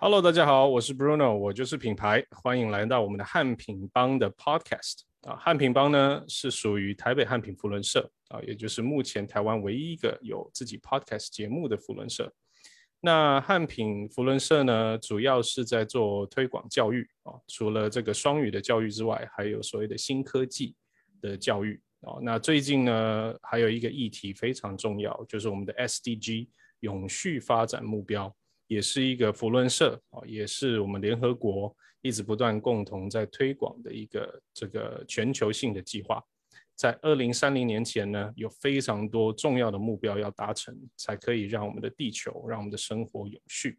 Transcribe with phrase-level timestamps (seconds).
[0.00, 5.34] Hello，大家好，我是 Bruno，我就是品牌，欢迎来到我们的汉品帮的 Podcast 啊。
[5.34, 12.32] 汉品帮呢是属于台北汉品福伦社啊，也就是目前台湾唯一一个有自己 Podcast 节目的福伦社。
[13.00, 20.76] 那汉品福伦社呢，主要是在做推广教育啊，除了这个双语的教育之外，还有所谓的新科技
[21.20, 22.22] 的教育啊。
[22.22, 26.46] 那最近呢，还有一个议题非常重要，就是我们的 SDG
[26.80, 28.32] 永续发展目标。
[28.68, 36.22] 也是一个福伦社啊，也是我们联合国一直不断共同在推广的一个这个全球性的计划。
[36.76, 43.76] 在二零三零年前呢，有非常多重要的目标要达成，才可以让我们的地球、让我们的生活永续。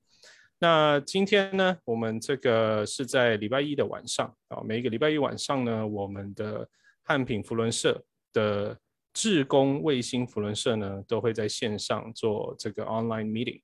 [0.60, 6.68] 那今天呢，我们这个是在礼拜一的晚上啊，每一个礼拜一晚上呢，我们的
[7.04, 8.78] 汉品福伦社的
[9.14, 13.62] 志工卫星福伦社呢，都会在线上做这个 online meeting。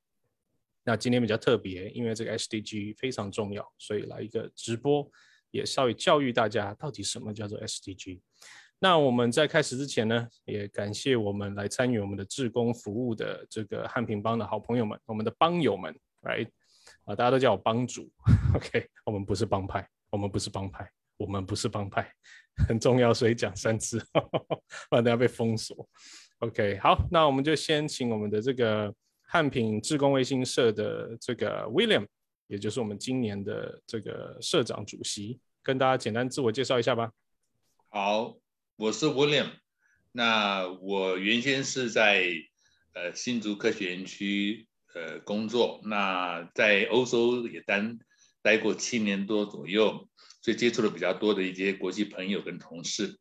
[0.88, 5.10] 那今天比较特别，因为这个 SDG 非常重要，所以来一个直播，
[5.50, 8.22] 也稍微教育大家到底什么叫做 SDG。
[8.78, 16.50] 那我们在开始之前呢，也感谢我们来参与我们的志工服务的这个汉平帮的好朋友们，我们的帮友们，right？
[17.06, 18.08] 啊，大家都叫我帮主
[18.54, 18.88] ，OK？
[19.08, 22.08] 我们不是帮派，我们不是帮派，我们不是帮派，
[22.68, 23.98] 很重要，所以讲三次，
[24.88, 25.90] 不然等下被封锁。
[26.40, 28.94] OK，好，那我们就先请我们的这个。
[29.36, 32.08] 汉品智工卫星社的这个 William，
[32.48, 37.12] 也就是我们今年的这个社长主席，跟大家简单自我介绍一下吧。
[37.90, 38.38] 好，
[38.78, 39.50] 我是 William。
[40.14, 42.32] 那我原先是在
[42.94, 47.84] 呃新竹科学园区呃工作，那在欧洲也待
[48.42, 50.08] 待过七年多左右，
[50.42, 53.20] 所以接触了比较多的一些国际朋友跟同事。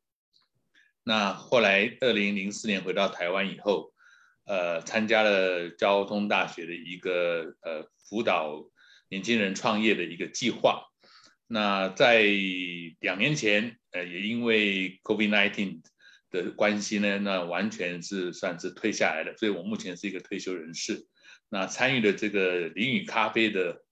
[1.02, 3.92] 那后来二零零四年回到台湾以后。
[4.46, 8.64] 呃，参加了交通大学的一个呃辅导
[9.08, 10.84] 年轻人创业的一个计划。
[11.46, 12.22] 那在
[13.00, 15.80] 两年前，呃，也因为 COVID-19
[16.30, 19.36] 的关系呢，那完全是算是退下来了。
[19.36, 21.06] 所以我目前是一个退休人士。
[21.48, 23.82] 那参与了这个林雨咖啡的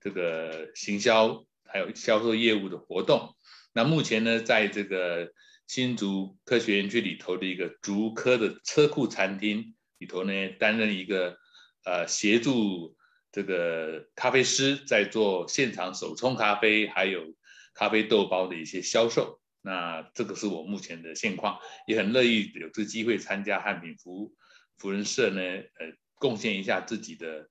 [0.00, 3.36] 这个行销还有销售业务的活动。
[3.72, 5.30] 那目前呢，在这个
[5.66, 9.74] 新竹科学园区里头的一个竹科的车库餐厅。
[10.00, 11.38] 里头呢，担任一个
[11.84, 12.96] 呃协助
[13.30, 17.34] 这个咖啡师在做现场手冲咖啡，还有
[17.74, 19.38] 咖啡豆包的一些销售。
[19.62, 24.34] 那这个是我目前的现况，也很乐意有这机会参加汉品福
[24.78, 27.46] 福人社呢，呃，贡献一下自己的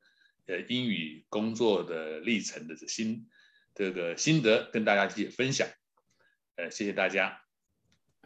[0.47, 3.29] 呃英语工作的历程的心
[3.75, 5.67] 这个心得，跟大家一起分享。
[6.55, 7.41] 呃，谢谢大家。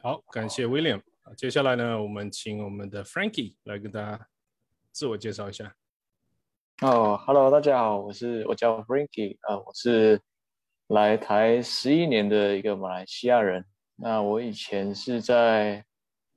[0.01, 1.12] 好，感谢 William。
[1.37, 4.27] 接下来呢，我们请我们的 Frankie 来跟大家
[4.91, 5.73] 自我介绍一下。
[6.81, 10.21] 哦，Hello，大家好，我是我叫 Frankie，啊，我是
[10.87, 13.65] 来台十一年的一个马来西亚人。
[13.95, 15.85] 那我以前是在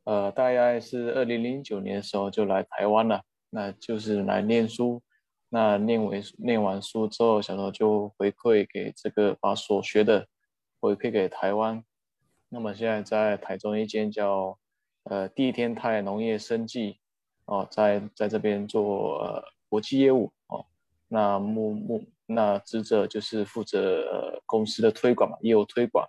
[0.04, 5.02] 呃，大概是二零零九年的时候就来台湾了，那就是来念书。
[5.48, 10.26] 那念完念完书之后，想说就回馈给这个把所学的
[10.80, 11.84] 回馈给台湾。
[12.48, 14.56] 那么现在在台中一间叫
[15.08, 16.98] 呃，第一天泰农业生计
[17.44, 20.66] 哦，在在这边做呃国际业务哦，
[21.06, 26.04] 那目目那职责就是负责公司的推广嘛，业务推广。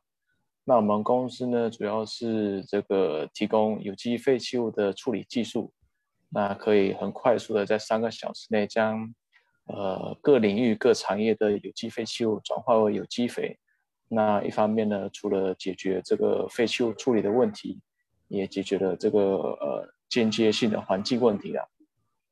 [0.63, 5.72] 那我们公司呢，主要是这个提供有机废弃物的处理技术，
[6.30, 9.13] 那可以很快速的在三个小时内将
[9.68, 13.59] 呃各领域各产业的有机废弃物转化为有机肥。
[14.07, 17.80] 那一方面呢，除了解决这个废弃物处理的问题。
[18.28, 21.68] 也解决了这个呃间接性的环境问题了。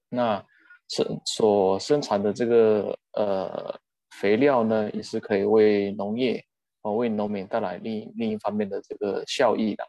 [0.09, 0.43] 那
[0.87, 3.79] 生所生产的这个呃
[4.11, 6.43] 肥料呢，也是可以为农业
[6.81, 9.83] 哦为农民带来另另一方面的这个效益的。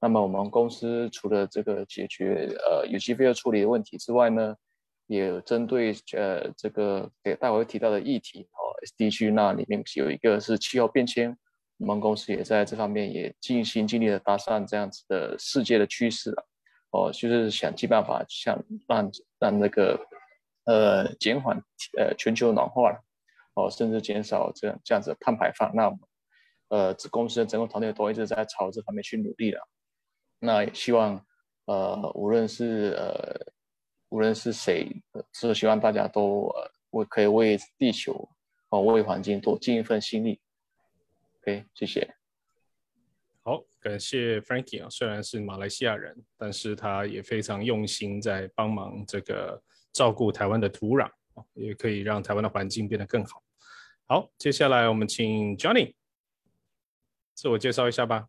[0.00, 4.54] 那么我们公司除了这个解决呃有机肥料处理的问题之外呢，
[5.06, 11.36] 也针对呃这个给待会提到的议题哦 SDG 那里面有一个是气候变迁。
[11.78, 16.46] 我们公司也在这方面也尽心尽力的搭上这样子的世界的趋势了，
[16.90, 18.56] 哦，就是想尽办法想
[18.86, 19.10] 让
[19.40, 19.98] 让那个
[20.66, 21.56] 呃减缓
[21.98, 22.98] 呃全球暖化了，
[23.54, 25.74] 哦，甚至减少这样这样子的碳排放。
[25.74, 25.92] 那
[26.68, 29.60] 呃，这公司的整个团队都一直在朝这方面去努力了。
[30.38, 31.24] 那也希望
[31.66, 33.52] 呃，无论是呃
[34.08, 34.88] 无论是谁，
[35.32, 38.28] 是希望大家都呃为可以为地球
[38.70, 40.40] 哦为环境多尽一份心力。
[41.46, 42.14] OK，谢谢。
[43.42, 49.62] 好，感谢 Frankie 啊，虽然是马来西亚人，但是他也非常用心在帮忙这个
[49.92, 51.04] 照顾台湾的土壤
[51.34, 53.42] 啊，也可以让台湾的环境变得更好。
[54.06, 55.92] 好，接下来我们请 Johnny
[57.34, 58.26] 自我介绍一下吧。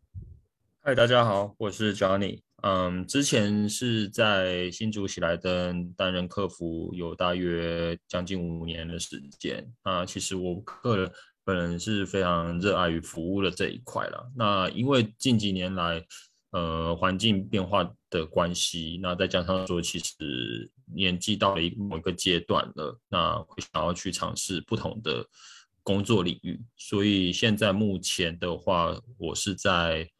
[0.82, 2.42] 嗨，大家好，我是 Johnny。
[2.62, 9.66] 嗯，之前是在新竹喜来登担任客服，有大约将近五年的时间。
[9.84, 11.10] 啊，其实我个人
[11.46, 14.30] 本人是非常热爱于服务的这一块了。
[14.36, 16.04] 那因为近几年来，
[16.50, 25.24] 呃，环境变化的关系，那再加上说，其实年纪到了一某个阶段了，那会想要去尝试不同的
[25.84, 26.60] 工作领域。
[26.76, 30.10] 所以现在目前的话，我是在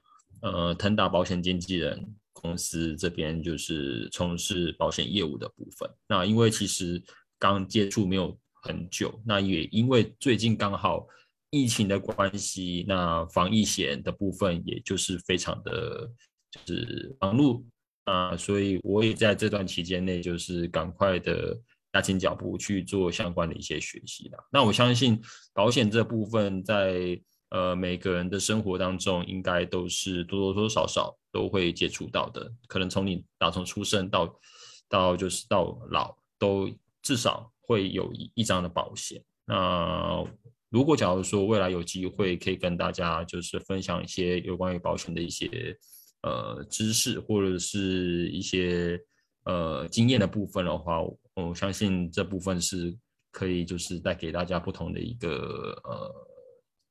[0.42, 2.14] 呃腾达保险经纪人。
[2.38, 5.90] 公司这边就是从事保险业务的部分。
[6.06, 7.02] 那因为其实
[7.38, 11.06] 刚接触没有很久，那也因为最近刚好
[11.50, 16.10] 疫情的关系，那防疫险的部分也就是非常的
[16.50, 17.62] 就是忙碌
[18.04, 21.58] 啊，所以我也在这段期间内就是赶快的
[21.92, 24.36] 加紧脚步去做相关的一些学习的。
[24.50, 25.20] 那我相信
[25.54, 27.20] 保险这部分在。
[27.50, 32.52] 呃，每个人的生活当中，应该都是多多多少少都会接触到的。
[32.66, 34.36] 可能从你打从出生到
[34.88, 36.68] 到就是到老，都
[37.02, 39.22] 至少会有一一张的保险。
[39.44, 40.24] 那
[40.70, 45.76] 如果假如说未来有机会可以跟大家就是分享一些有关于保险的一些
[46.22, 49.00] 呃知识，或者是一些
[49.44, 51.00] 呃经验的部分的话，
[51.34, 52.96] 我相信这部分是
[53.30, 56.26] 可以就是带给大家不同的一个呃。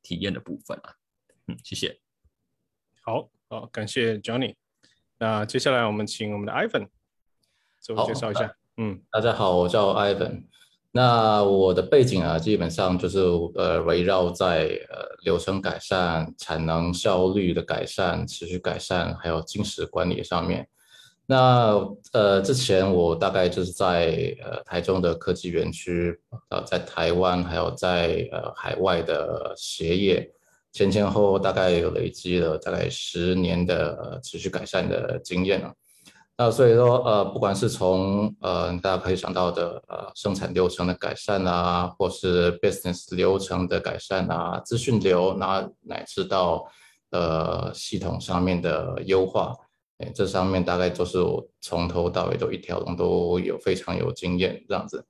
[0.07, 0.94] 体验的部分啊，
[1.48, 2.00] 嗯，谢谢。
[3.01, 4.54] 好，好，感谢 Johnny。
[5.18, 6.88] 那接下来我们请我们的 Ivan
[7.80, 8.56] 自我介绍一下。
[8.77, 10.44] 嗯，大家好，我叫 Ivan。
[10.97, 13.19] 那我的背景啊，基本上就是
[13.56, 14.59] 呃围绕在
[14.89, 20.65] 呃流程改善、产能效率的改善、持续改善，还有金石管理上面。
[21.25, 30.31] 那呃，之前我大概就是在呃台中的科技园区，呃，在台湾还有在呃海外的鞋业，
[30.71, 35.74] 前前后后大概有累积了大概十年的持续改善的经验了。
[36.37, 46.65] 那所以说呃，不管是从呃大家可以想到的呃生产流程的改善啊，或是 business 流程的改善啊，资讯流，那乃至到
[47.11, 49.53] 呃系统上面的优化。
[49.99, 55.05] 哎，这上面大概就是我从头到尾都一条龙都有非常有经验这样子。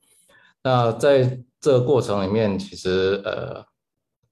[0.61, 3.65] 那在这个过程里面，其实呃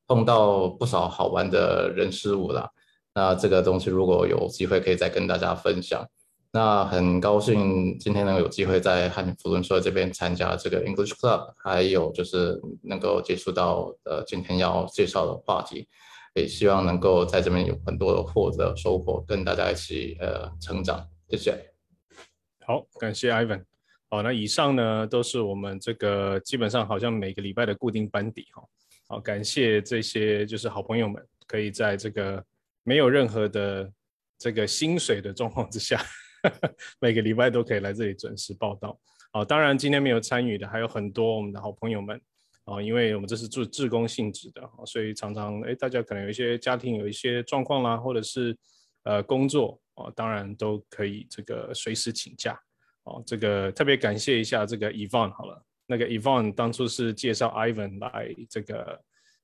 [0.05, 2.69] 碰到不少好玩的人事物啦。
[3.15, 6.07] 那这个东西如果有机会可以再跟大家分享。
[6.55, 15.89] 那很高兴今天能有机会在汉密福伦社这边参加这个 English Club，还有就是能够接触到呃今天要介绍的话题。
[16.35, 21.07] 也希望能够在这边有很多的获得收获，跟大家一起呃成长。
[21.27, 21.73] 谢谢。
[22.65, 23.63] 好，感谢 Ivan。
[24.09, 28.63] 好，那以上呢都是我们这个基本上好像每个礼拜的固定班底哈。
[29.07, 32.43] 好，感谢这些就是好朋友们，可以在这个
[32.83, 33.91] 没有任何的
[34.37, 36.03] 这个薪水的状况之下，
[36.99, 38.99] 每个礼拜都可以来这里准时报道。
[39.31, 42.21] 好，当然今天没有参与的还有很多我们的好朋友们。
[42.65, 48.57] 啊，因为我们这是做志工性质的，所以常常哎，大家可能有一些家庭有一些状况啦，或者是
[49.03, 52.57] 呃工作啊，当然都可以这个随时请假。
[53.03, 58.97] 哦，这个特别感谢一下这个 Evan 好了，那个 Evan 当初是介绍 Ivan 来这个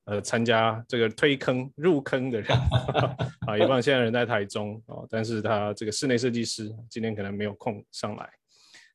[0.09, 2.57] 呃参加这个推坑入坑的人
[3.45, 8.29] 啊，Evan 现在人在台中哦，但是他这个室内设计师今天可能没有空上来。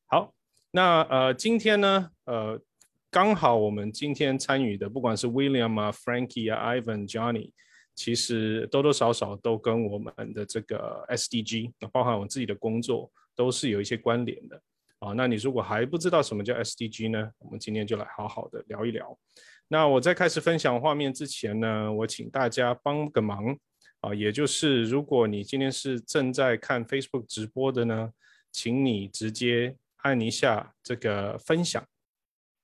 [0.07, 0.33] 好，
[0.71, 2.61] 那呃今天呢呃。
[3.11, 7.49] 刚好我们今天参与的，不管是 William 啊、Frankie 啊、Ivan、Johnny，
[7.95, 14.61] 其实多多少少都跟我们的这个 SDG，包含我自己的工作，都是有一些关联的
[14.99, 15.13] 啊。
[15.13, 17.31] 那你如果还不知道什么叫 SDG 呢？
[17.37, 19.17] 我们今天就来好好的聊一聊。
[19.75, 23.53] 那我在开始分享画面之前呢，我请大家帮个忙
[23.99, 28.09] 啊，也就是如果你今天是正在看 Facebook 直播的呢，
[28.53, 31.85] 请你直接按一下这个分享。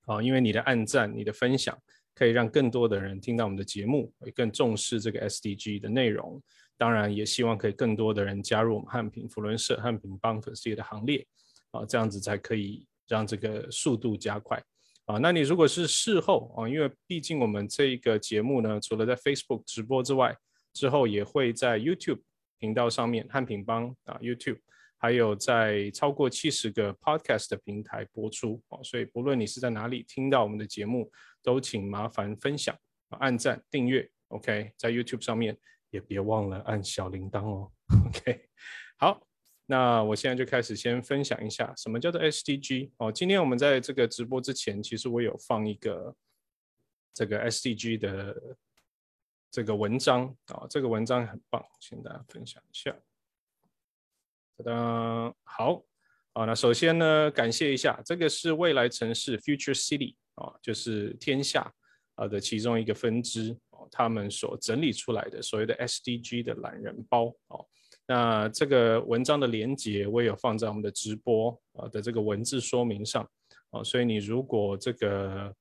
[0.05, 1.77] 啊，因为你的按赞、你的分享，
[2.15, 6.41] 可以让更多的人听到我们的节目，也更重视这个 SDG 的内容。
[6.77, 11.27] 当然，也希望可以更多的人加入我们汉平福伦社、汉平帮粉丝的行列。
[11.71, 14.63] 啊，这样子才可以让这个速度加快。
[15.11, 20.35] 啊，那你如果是事后啊，因为毕竟我们这个节目呢，除了在 Facebook 直播之外，
[20.73, 22.21] 之后也会在 YouTube
[22.59, 24.59] 频道上面汉品帮啊 YouTube。
[25.03, 32.77] 还有在超过七十个 podcast 的平台播出哦，所以不论你是在哪里听到我们的节目，都请麻烦分享、
[33.19, 34.07] 按赞、订阅。
[34.27, 35.57] OK，在 YouTube 上面
[35.89, 37.71] 也别忘了按小铃铛哦。
[38.05, 38.45] OK，
[38.97, 39.19] 好，
[39.71, 43.09] 那我现在就开始先分享一下什么叫做 SDG 哦。
[43.09, 46.13] 今天我们在这个直播之前，其实我有放一个
[47.13, 48.35] 这个 SDG 的
[49.49, 52.91] 这个文章啊，这个文章很棒，请大家分享一下。
[54.57, 55.85] 哒哒，好
[56.33, 61.73] 啊，那首先呢，感谢一下，这个是未来城市 Future City 啊，就是天下
[62.15, 67.65] 啊的其中一个分支哦，他们所整理出来的所谓的 SDG 的懒人包哦。
[68.07, 73.25] 那这个文章的连接我也有放在我们的直播啊的这个文字说明上
[73.69, 75.53] 啊，所以你如果这个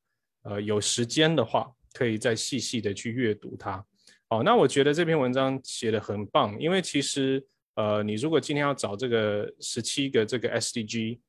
[0.43, 3.85] 呃有时间的话，可以再细细的去阅读它。
[4.31, 7.45] 哦，那我觉得这篇文章写的很棒，因为其实
[7.75, 11.21] 呃你如果今天要找这个十七个这个 SDG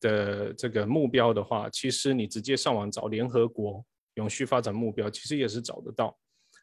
[0.00, 3.84] 的这个目标的话，其实你直接上网找联合国
[4.14, 6.16] 永续发展目标，其实也是找得到。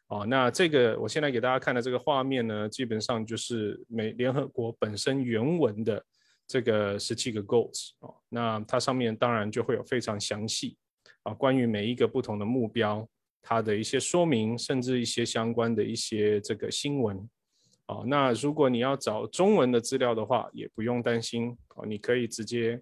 [0.08, 6.00] 哦，那这个我现在给大家看的这个画面呢，基本上就是美联合国本身原文的
[6.46, 10.76] 这个十七个 goals 哦，那它上面当然就会有非常详细。
[11.24, 13.04] 啊，关于每一个不同的目标，
[13.42, 17.28] 它的一些说明，甚至一些相关的一些这个新闻。
[17.88, 21.56] 哦，那如果你要找中文的资料的话，也不用担心。
[21.74, 22.80] 哦，你可以直接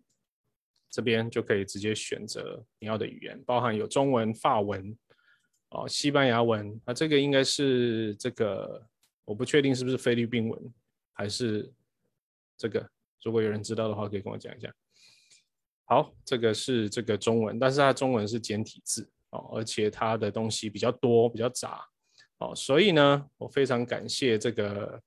[0.90, 4.94] 这边就可以直接选择你要的语言，包含有中文、法文。
[5.74, 8.80] 哦，西班牙文啊，这个应该是这个，
[9.24, 10.74] 我不确定是不是菲律宾文，
[11.12, 11.72] 还是
[12.56, 12.88] 这个。
[13.24, 14.72] 如果有人知道的话，可以跟我讲一下。
[15.86, 21.84] 好，这个是这个中文，但是它中文是简体字哦，而且它的东西比较多，比较杂
[22.38, 25.00] 哦，所以呢，我非常感谢这个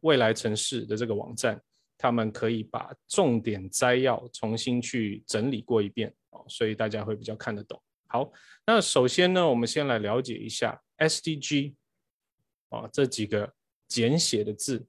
[0.00, 1.60] 未来城市的这个网站，
[1.96, 7.80] 他们可以把重点摘要重新去整理过一遍哦，所以大家会比较看得懂。
[8.10, 8.32] 好，
[8.66, 11.74] 那首先呢，我们先来了解一下 SDG
[12.70, 13.52] 啊这几个
[13.86, 14.86] 简写的字，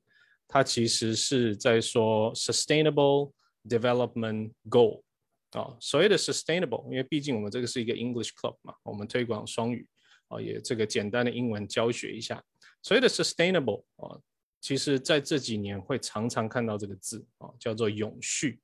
[0.48, 3.34] 它其实是在说 Sustainable
[3.68, 5.04] Development Goal
[5.52, 5.76] 啊。
[5.82, 9.86] 所谓的 Sustainable，因为毕竟我们这个是一个 English Club 嘛，我们推广双语
[10.30, 12.42] 啊，也这个简单的英文教学一下。
[12.82, 14.18] 所谓的 Sustainable 啊，
[14.62, 18.62] 其实在这几年会常常看到这个字啊，叫做永续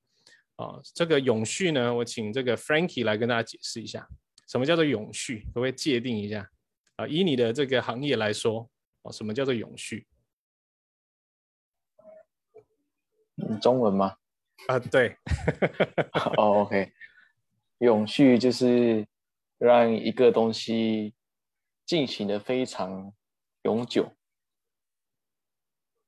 [0.55, 0.79] 啊。
[0.93, 4.07] 这个永续呢，我请这个 Frankie 来跟大家解释一下。
[4.47, 5.39] 什么叫做永续？
[5.47, 6.49] 可不可以界定一下
[6.97, 7.07] 啊？
[7.07, 8.69] 以你的这个行业来说，
[9.01, 10.07] 哦，什么叫做永续？
[13.61, 14.17] 中文吗？
[14.67, 15.17] 啊，对。
[16.37, 16.91] 哦，OK，
[17.79, 19.07] 永续就是
[19.57, 21.13] 让一个东西
[21.85, 23.13] 进行的非常
[23.63, 24.15] 永久。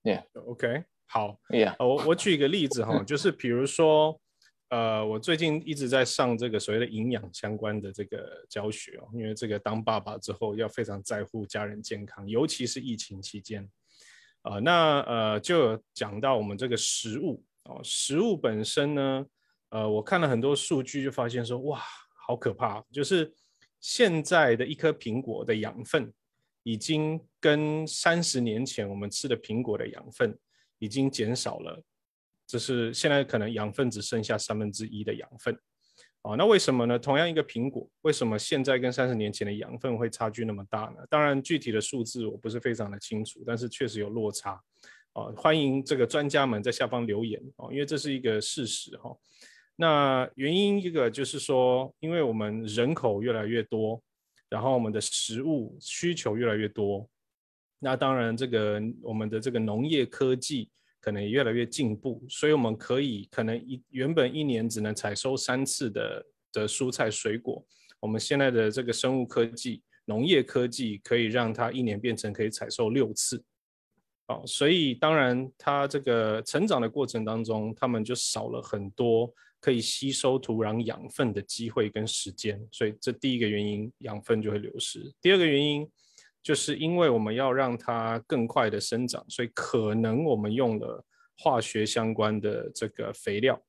[0.03, 1.39] Yeah，OK，好。
[1.49, 4.21] Yeah，我我举一个例子哈，就是比如说。
[4.69, 13.65] 呃，我最近一直在上这个所谓的营养相关的这个教学哦，因为这个当爸爸之后要非常在乎家人健康，尤其是疫情期间，
[14.41, 19.25] 啊，那呃就讲到我们这个食物哦，食物本身呢，
[19.69, 21.81] 呃，我看了很多数据，就发现说哇，
[22.27, 23.33] 好可怕，就是
[23.79, 26.11] 现在的一颗苹果的养分，
[26.63, 30.37] 已经跟三十年前我们吃的苹果的养分
[30.77, 31.81] 已经减少了。
[32.47, 35.53] 这是现在可能养分只剩下三分之一的养分，
[36.21, 36.97] 啊，那为什么呢？
[36.97, 41.05] 同样一个苹果，为什么现在跟三十年前的养分会差距那么大呢？
[41.09, 44.51] 当然，具体的数字我不是非常的清楚，但是确实有落差，
[45.11, 49.13] 啊，欢迎这个专家们在下方留言，哦，因为这是一个事实，哈。
[49.75, 54.01] 那原因一个就是说，因为我们人口越来越多，
[54.47, 57.09] 然后我们的食物需求越来越多，
[57.79, 60.71] 那当然这个我们的这个农业科技。
[61.07, 67.65] 可能也越来越进步，所以我们可以可能一原本一年只能采收三次的的蔬菜水果，
[68.01, 73.41] 我们现在的这个生物科技、农业科技可以让它一年变成可以采收六次，
[74.27, 85.09] 哦，所以当然它这个成长的过程当中，他们就少了很多可以吸收土壤养分的机会跟时间，所以这第一个原因养分就会流失。
[85.21, 85.89] 第二个原因。
[86.47, 91.03] 就是因为我们要让它更快的生长，所以可能我们用了
[91.39, 93.61] 化学相关的这个肥料，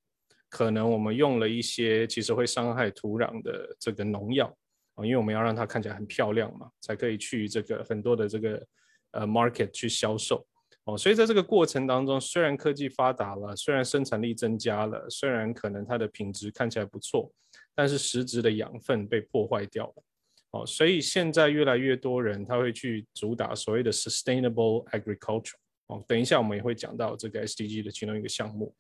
[0.49, 4.47] 可能我们用了一些其实会伤害土壤的这个农药
[4.95, 8.65] 啊，因为我们要让它看起来很漂亮嘛，才可以去这个很多的这个
[9.11, 10.47] 呃 market 去销售
[10.85, 10.97] 哦。
[10.97, 17.29] 所以在这个过程当中，虽然科技发达了，虽然生产力增加了，虽然可能它的品质看起来不错，
[17.75, 20.05] 但是实质的养分被破坏掉了。
[20.51, 25.55] 哦，所以现在越来越多人他会去主打所谓的 sustainable agriculture。
[25.89, 28.75] 哦，等一下我们也会讲到这个 SDG 的其中一个项目，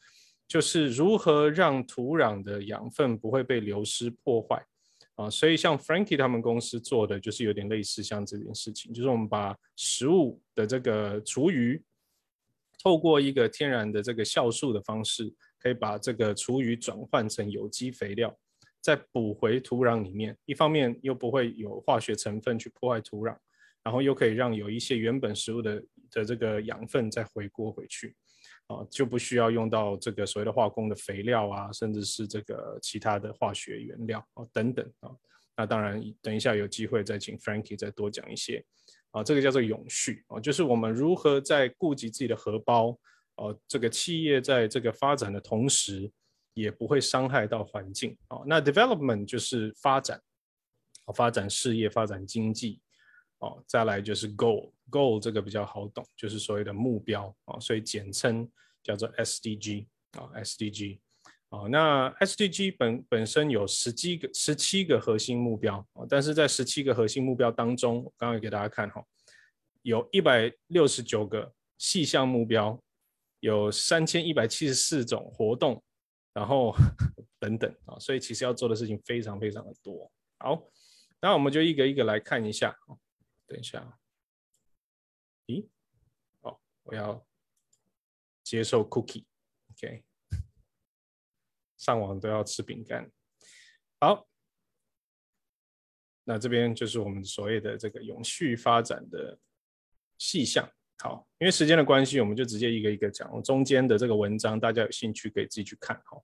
[0.46, 4.64] 就是如何让土壤的养分不会被流失破坏。
[5.14, 11.82] 啊，所以像 Frankie 他们公司做的就是有点类似像这件事情，就是我们把食物的这个厨余，
[12.82, 18.32] 透过一个天然的这个酵素的方式，可以把这个厨余转换成有机肥料。
[18.80, 23.36] 再补回土壤里面，一方面又不会有化学成分去破坏土壤，
[23.82, 28.14] 然后又可以让有一些原本食物的的这个养分再回锅回去，
[28.68, 35.10] 啊，就不需要用到这个所谓的化工的肥料啊，甚至是这个其他的化学原料啊等等啊。
[35.56, 38.64] 那当然，等一下有机会再请 Frankie 再多讲一些
[39.10, 42.96] 啊，这个叫做永续啊，就是我们如何在顾及自己的荷包，
[43.36, 46.10] 哦，这个企业在这个发展的同时。
[46.58, 48.42] 也不会伤害到环境哦。
[48.46, 50.20] 那 development 就是发展，
[51.14, 52.80] 发展事业、发展经济
[53.38, 53.62] 哦。
[53.66, 58.50] 再来就是 goal，goal 这个比较好懂，就是所谓的目标啊，所以简称
[58.82, 60.98] 叫做 SDG 啊，SDG
[61.50, 61.68] 啊。
[61.70, 69.04] 那 SDG 本本身有十七个、十七个核心目标啊，但是在十七个核心目标当中，刚刚给大家看哈，
[69.82, 72.82] 有一百六十九个细项目标，
[73.40, 75.82] 有三千一百七十四种活动。
[76.32, 76.74] 然后
[77.38, 80.10] 等等啊，所以其实要做的事情非常非常的多。
[80.38, 80.70] 好，
[81.20, 82.76] 那我们就一个一个来看一下。
[83.46, 83.98] 等一下，
[85.46, 85.66] 咦？
[86.40, 87.26] 哦，我要
[88.44, 90.04] 接受 cookie，OK？
[91.78, 93.10] 上网都要吃饼干。
[94.00, 94.28] 好，
[96.24, 99.40] 那这边就是我们所谓的这个永续发展的
[100.18, 100.70] 细项。
[101.00, 103.32] 好，因为时间的关系，我们就直接一个一个讲。
[103.32, 105.96] 我中间的这个文章，大家有兴趣可以自己去看。
[106.06, 106.20] 哈，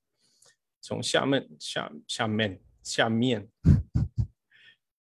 [0.80, 3.48] 从下面下下面下面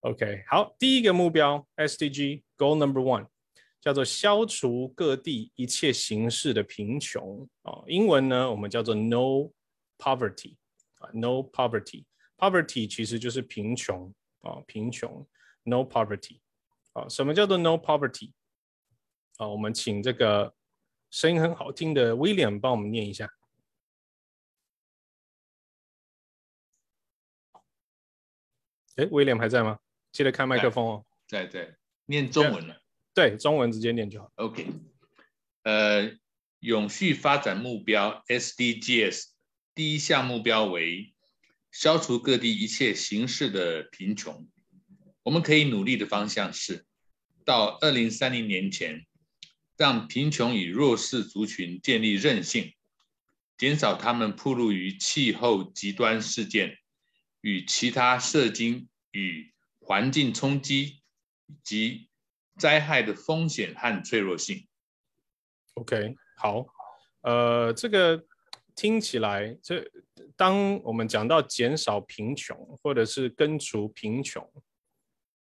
[0.00, 3.28] ，OK，好，第一个目标 SDG Goal Number One
[3.80, 7.84] 叫做消除各地一切形式的贫穷啊。
[7.86, 9.52] 英文呢，我们叫做 No
[9.96, 10.56] Poverty
[10.98, 15.24] 啊，No Poverty，Poverty 其实就是贫穷啊，贫穷
[15.62, 16.40] No Poverty
[16.94, 17.08] 啊。
[17.08, 18.32] 什么叫做 No Poverty？
[19.38, 20.54] 好，我们请这个
[21.10, 23.32] 声音很好听的 William 帮我们念一下。
[28.96, 29.78] 哎，William 还在吗？
[30.12, 31.06] 记得开麦克风哦。
[31.26, 32.82] 在在，念中文了。
[33.14, 34.30] 对，中文直接念就好。
[34.36, 34.66] OK，
[35.62, 36.12] 呃，
[36.60, 39.30] 永续发展目标 SDGs
[39.74, 41.14] 第一项目标为
[41.70, 44.46] 消除各地一切形式的贫穷。
[45.22, 46.84] 我们可以努力的方向是
[47.46, 49.06] 到二零三零年前。
[49.76, 52.72] 让贫穷与弱势族群建立韧性，
[53.56, 56.78] 减少他们暴露于气候极端事件
[57.40, 61.00] 与其他社经与环境冲击
[61.64, 62.08] 及
[62.58, 64.66] 灾害的风险和脆弱性。
[65.74, 66.66] OK，好，
[67.22, 68.22] 呃，这个
[68.76, 69.84] 听起来，这
[70.36, 74.46] 当我们讲到减少贫穷或者是根除贫穷，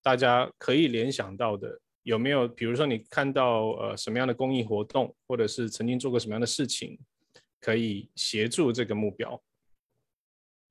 [0.01, 1.81] 大家可以联想到的。
[2.03, 6.99] 有没有，比如说你看到呃什么样的公益活动，或者是曾经做过什么样的事情，
[7.59, 9.39] 可以协助这个目标？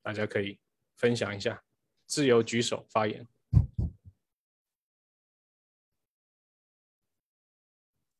[0.02, 0.58] 大家可以
[0.96, 1.62] 分享一下，
[2.06, 3.28] 自由举手发言。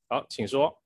[0.07, 0.81] 好，请说。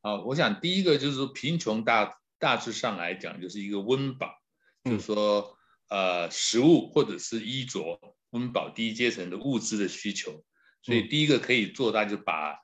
[0.00, 4.34] 好，我想第一个就是说，贫穷大大致上来讲就是一个温饱，
[4.82, 5.56] 就是说
[5.88, 10.44] 呃食物或者是衣着，温饱低阶层的物资的需求。
[10.82, 12.58] 所以第一个可以做到，就把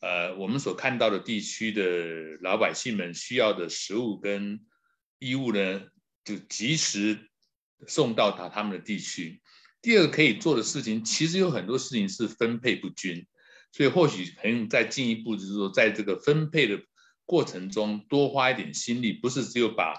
[0.00, 4.60] 呃我们所看到的地区的老百姓们需要的食物跟
[5.18, 5.82] 衣物呢，
[6.24, 7.18] 就及时
[7.86, 9.42] 送到他他们的地区。
[9.82, 13.26] 第二个可以做的事情，其实有很多事情是分配不均，
[13.72, 16.80] 所以或许可以再进一步，就是说在这个分配的
[17.26, 19.94] 过程中多花一点心力，不是只有把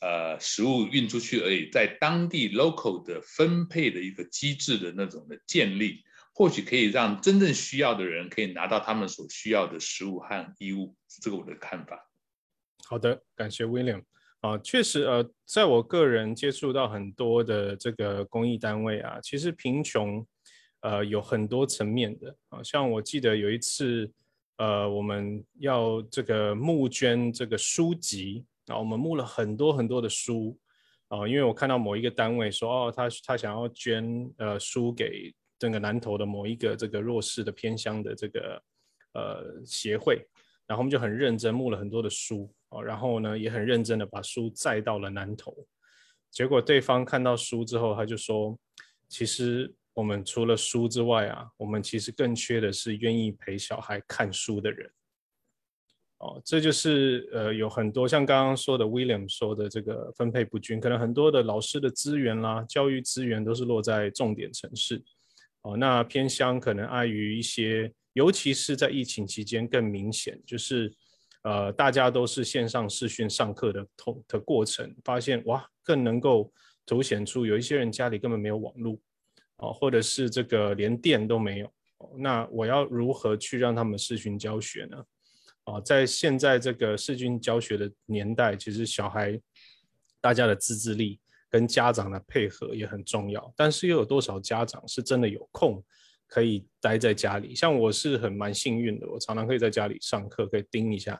[0.00, 6.04] 呃食物运出去而已，在当地 local 的分配的一个机制的那种的建立。
[6.36, 10.92] 或许可以让真正需要的人可以拿到他们所需要的食物和衣物，
[11.22, 12.10] 这个我的看法。
[12.84, 14.02] 好的，感谢 William。
[14.40, 20.26] 啊，确实，呃，在我个人接触到很多的这个公益单位啊，其实贫穷，
[20.80, 22.36] 呃，有很多层面的。
[22.48, 24.10] 啊，像我记得有一次，
[24.56, 30.58] 呃，我们要这个募捐这个书籍，啊，我们募了很多很多的书，
[31.08, 35.32] 啊，因为我看到某一个单位说，哦，他他想要捐呃书给。
[35.58, 38.62] 整个南投的某一个这个弱势的偏乡的这个
[39.12, 40.26] 呃协会，
[40.66, 45.54] 然后我们就很认真募了很多的书哦，然后呢也很认真的把书载到了南投，
[46.30, 48.58] 结果对方看到书之后，他就说，
[49.08, 54.90] 其实我们除了书之外啊，我们其实更缺的是愿意陪小孩看书的人。
[56.18, 65.02] 哦，这就是呃有很多像刚刚说的 William 说的这个分配不均，可能很多的老师的资源啦、教育资源都是落在重点城市。
[65.64, 70.92] 哦，那偏乡可能碍于一些，尤其是在疫情期间更明显，就是，
[71.42, 76.52] 呃，大家都是线上视讯上课的通的过程，发现哇，更能够
[76.84, 78.98] 凸显出有一些人家里根本没有网络，
[79.56, 81.72] 哦，或者是这个连电都没有，
[82.18, 85.02] 那我要如何去让他们视讯教学呢？
[85.64, 89.40] 哦，在现在这个视讯教学的年代，其实小孩
[90.20, 91.18] 大家的自制力
[91.54, 95.80] 跟家长的配合也很重要，但是又有多少家长是真的有空
[96.26, 97.54] 可以待在家里？
[97.54, 101.16] 像我是很蛮幸运的，我常常可以在家里上课，可以盯一下。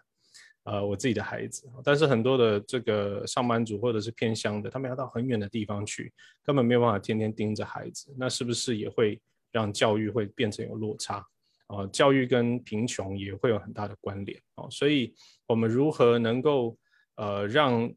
[0.64, 9.20] 呃，我自己的孩子，但是很多的这个上班族或者是偏乡的，他们要到很远的地方去，根本没有办法天天盯着孩子，那是不是也会
[9.52, 11.24] 让教育会变成有落差？
[11.68, 15.14] 啊，教育跟贫穷也会有很大的关联哦，所以
[15.46, 16.76] 我们如何能够
[17.14, 17.88] 呃让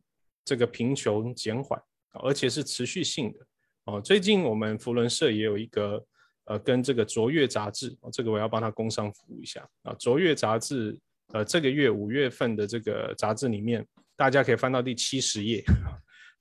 [0.46, 1.82] 这个贫穷减缓，
[2.14, 3.40] 而且是持续性的
[3.86, 4.02] 哦？
[4.02, 6.06] 最近我们福伦社也有一个
[6.46, 11.00] 呃跟这个卓越杂志，这个我要帮他工商服务一下啊，卓越杂志。
[11.34, 15.62] 呃，这个月五月份的这个杂志里面，大家可以翻到第七十页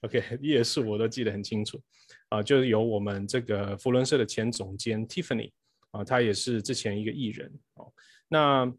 [0.02, 1.82] ，OK， 页数我都记得很清楚，
[2.28, 5.50] 啊，就是由我们这个福伦社的前总监 Tiffany，
[5.90, 7.92] 啊，他也是之前一个艺人，哦，
[8.28, 8.72] 那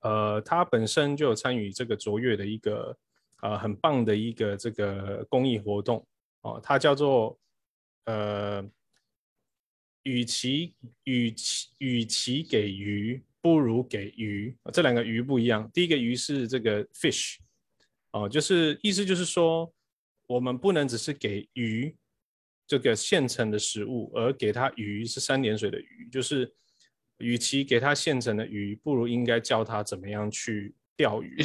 [0.00, 2.98] 呃，他本身就有参与这个卓越的一个
[3.42, 6.06] 呃很棒的一个这个公益活动，
[6.42, 7.38] 哦，它叫做
[8.04, 8.64] 呃，
[10.02, 10.74] 与其
[11.04, 13.22] 与其与其给鱼。
[13.42, 15.66] 不如给鱼，这两个鱼不一样。
[15.72, 17.38] 第一个鱼是这个 fish，
[18.12, 19.72] 哦，就是意思就是说，
[20.26, 21.96] 我们不能只是给鱼
[22.66, 26.52] 这个现成的食物，而给它鱼是三点水的鱼，就是
[27.16, 31.38] 与其给它现成的鱼，不如应该教它怎么样去钓鱼。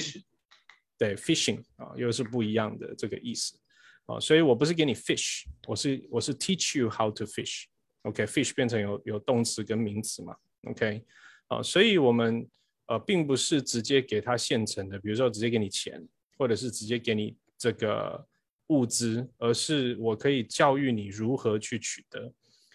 [0.98, 3.58] 对，fishing 啊，又是不一样的这个意思
[4.06, 7.66] 啊，所以我不是给你 fish，我是我是 teach you how to fish。
[8.04, 10.36] OK，fish 变成有有动词跟名词嘛
[10.70, 11.04] ？OK。
[11.48, 12.48] 啊，所以我们
[12.88, 16.04] 呃并不是直接给他现成的，比如说直接给你钱，
[16.38, 18.28] 或者是直接给你这个
[18.68, 22.32] 物资，而是我可以教育你如何去取得。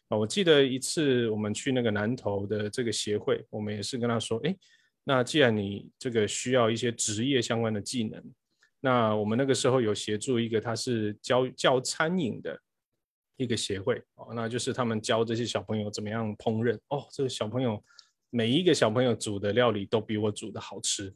[0.08, 4.56] 啊，我记得一次我们去那个南投的这个协会，我们也是跟他说，哎，
[5.04, 8.22] 那既然你这个需要一些职业相关的技能，
[8.80, 12.60] 那我们那个时候有协助一个他是教教餐饮的
[13.36, 16.78] 一个协会，哦，那就是他们教这些小朋友怎么样烹饪。
[16.88, 17.82] 哦，这个小朋友。
[18.32, 21.12] 每一个小朋友煮的料理都比我煮的好吃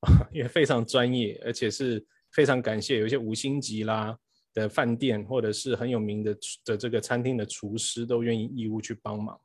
[0.00, 4.18] 啊， 也非常专业，而且是非常感谢有一些五星级啦
[4.54, 9.38] 的饭店或者是很有名的的这个餐厅的厨师都愿意义务去帮忙，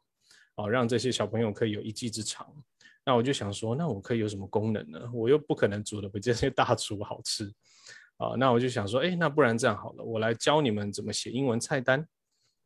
[0.55, 2.47] 哦，让这些小朋友可以有一技之长。
[3.09, 4.99] 那我就想说，那我可以有什么功能呢？
[5.11, 7.51] 我又不可能煮的比这些大厨好吃，
[8.17, 12.07] 啊，那我就想说，哎，那不然这样好了，我来教你们怎么写英文菜单，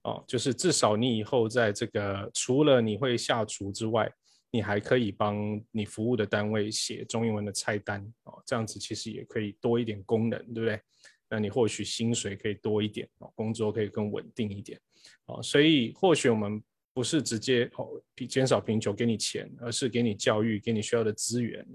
[0.03, 4.12] 哦，就是至少你以后在这个除了你会下厨之外，
[4.51, 10.77] 你还可以帮你服务的单位写中英文的菜单哦，这样子其实也可以多一点功能，对不对？
[11.29, 14.77] 那你或许薪水可以多一点哦，工作可以更稳定一点
[15.27, 15.41] 哦。
[15.41, 16.62] 所以或许我们
[16.93, 21.65] 不是直接哦减少贫穷给你钱，而是给你教育，给你需要的资源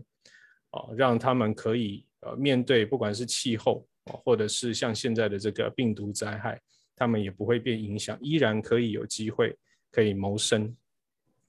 [0.71, 6.61] 哦，让他们可以呃面对不管是气候，或者是像现在的这个病毒灾害，
[6.95, 9.57] 他们也不会被影响，依然可以有机会
[9.91, 10.77] 可以谋生。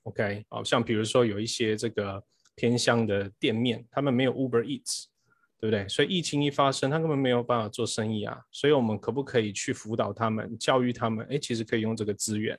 [0.04, 2.24] OK，好像比如说有一些这个
[2.56, 5.06] 偏乡的店面，他们没有 Uber Eats，
[5.60, 5.88] 对不对？
[5.88, 8.42] 所以疫情一发生，他根本没有办法做生意啊。
[8.52, 11.28] 所以我们可不可以去辅导他们，教育他们？
[11.30, 12.58] 哎，其实可以用这个资源，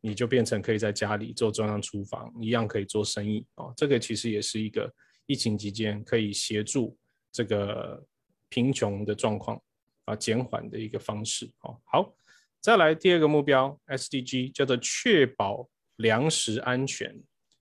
[0.00, 3.72] 你就变成可以在家里做中央厨房，一样可以做生意哦。
[3.76, 4.92] 这个其实也是一个
[5.26, 6.96] 疫情期间可以协助
[7.32, 8.02] 这个
[8.48, 9.60] 贫穷的状况
[10.04, 11.78] 啊减缓的一个方式哦。
[11.84, 12.14] 好，
[12.60, 15.68] 再来第二个目标 SDG 叫做确保。
[16.00, 17.14] 粮食安全，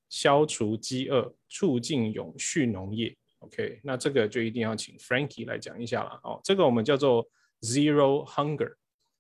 [0.08, 3.14] 消除饥饿，促进永续农业。
[3.40, 6.18] OK，那这个就一定要请 Frankie 来讲一下了。
[6.24, 8.76] 哦，这个我们叫做 Zero Hunger。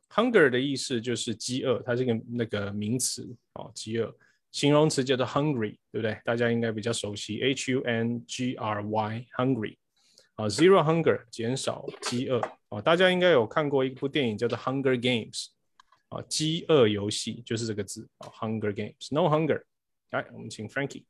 [0.09, 4.13] Hunger 的意思就是饥饿，它是个那个名词哦，饥饿。
[4.51, 6.19] 形容词叫做 Hungry，对不对？
[6.25, 9.77] 大家应该比较熟悉，H-U-N-G-R-Y，Hungry。
[10.35, 12.41] 啊，Zero Hunger，减少饥饿。
[12.69, 15.49] 哦，大家应该有看过一部电影叫做 Hunger Games。
[16.07, 19.61] 啊，饥饿游戏就是这个字啊，Hunger Games，No Hunger。
[20.09, 21.03] 来，我们请 Frankie。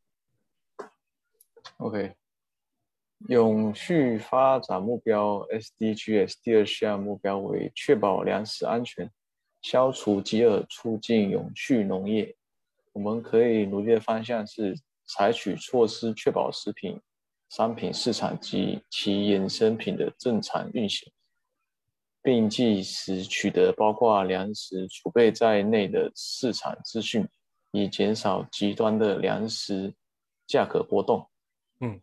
[1.77, 2.13] OK，
[3.27, 9.12] 永续发展目标 SDGs 第二项目标为确保粮食安全，
[9.62, 12.36] 消除饥饿，促进永续农业。
[12.93, 14.73] 我们可以努力的方向是
[15.05, 16.99] 采取措施，确保食品
[17.49, 21.12] 商品市场及其衍生品的正常运行。
[22.21, 27.25] 并即时取得包括粮食储备在内的市场资讯，
[27.71, 29.93] 以减少极端的粮食
[30.45, 31.25] 价格波动。
[31.79, 31.99] 嗯，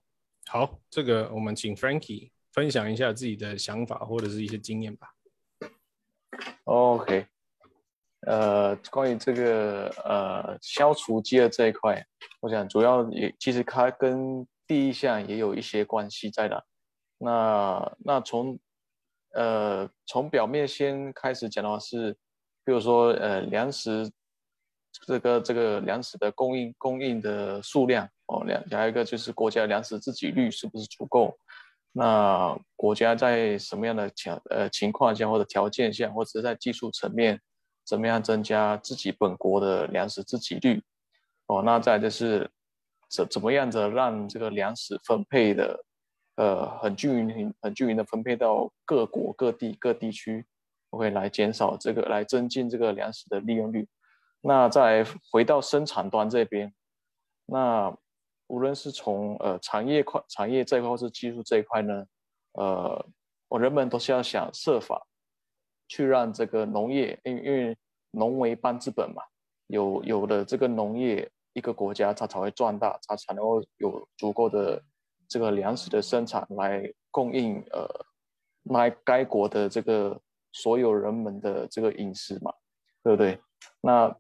[0.48, 5.09] 好，这个我们请 Frankie 分享一下自己的想法或者是一些经验吧。
[6.64, 7.26] OK，
[8.20, 12.04] 呃，关于这个呃消除饥饿这一块，
[12.40, 16.64] 我想主要也其实它跟第一项也有一些关系在的。
[17.18, 18.59] 那那从
[19.35, 22.12] 呃从表面先开始讲的话是，
[22.64, 24.11] 比如说呃粮食
[25.06, 31.38] 这个这个粮食的供应供应的数量哦，两还有一个就是国家粮食自给率是不是足够？
[31.92, 37.40] 那国家在什么样的条呃情况下或者条件下，或者是在技术层面，
[37.86, 40.82] 怎么样增加自己本国的粮食自给率？
[41.46, 42.50] 哦，那再就是
[43.08, 45.84] 怎怎么样子让这个粮食分配的
[46.34, 50.44] 呃很均匀、很均匀的分配到各国各地各地区
[50.90, 53.88] ，OK 来减少这个来增进这个粮食的利用率。
[54.40, 56.74] 那再回到生产端这边，
[57.46, 57.96] 那。
[58.48, 62.06] 无论是从呃产业块、产业这一块，或是技术这一块呢，
[62.52, 63.06] 呃，
[63.48, 65.04] 我人们都是要想设法
[65.88, 67.76] 去让这个农业，因因为
[68.12, 69.22] 农为邦之本嘛，
[69.66, 74.80] 有有了这个农业，一个国家它才会壮大，它才能够有足够的
[75.28, 77.88] 这个粮食的生产来供应呃，
[78.72, 80.20] 来该国的这个
[80.52, 82.52] 所有人们的这个饮食嘛，
[83.02, 83.40] 对不对？
[83.80, 84.16] 那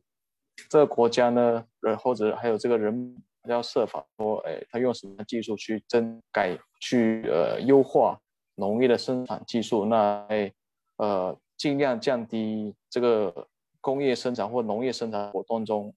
[0.68, 3.22] 这个国家呢，呃，或者还有这个人。
[3.52, 8.18] 要设法说，哎，他用什么技术去增改、去呃优化
[8.54, 9.84] 农业的生产技术？
[9.84, 10.52] 那哎，
[10.96, 13.48] 呃，尽量降低这个
[13.80, 15.94] 工业生产或农业生产活动中，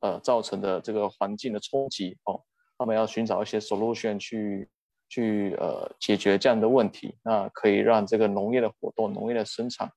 [0.00, 2.40] 呃造成的这个环境的冲击哦。
[2.78, 4.68] 他们要寻找一些 solution 去
[5.08, 9.90] 去呃解决这样的问题，那可以让这个农业的活动、农业的生产，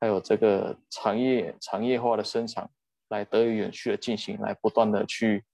[0.00, 2.68] 还有这个产业产业化的生产
[3.08, 5.44] 来得以延续的进行，来不断的去。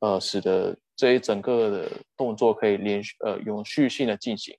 [0.00, 4.58] 呃，使得这一整个的动作可以连续呃永续性的进行。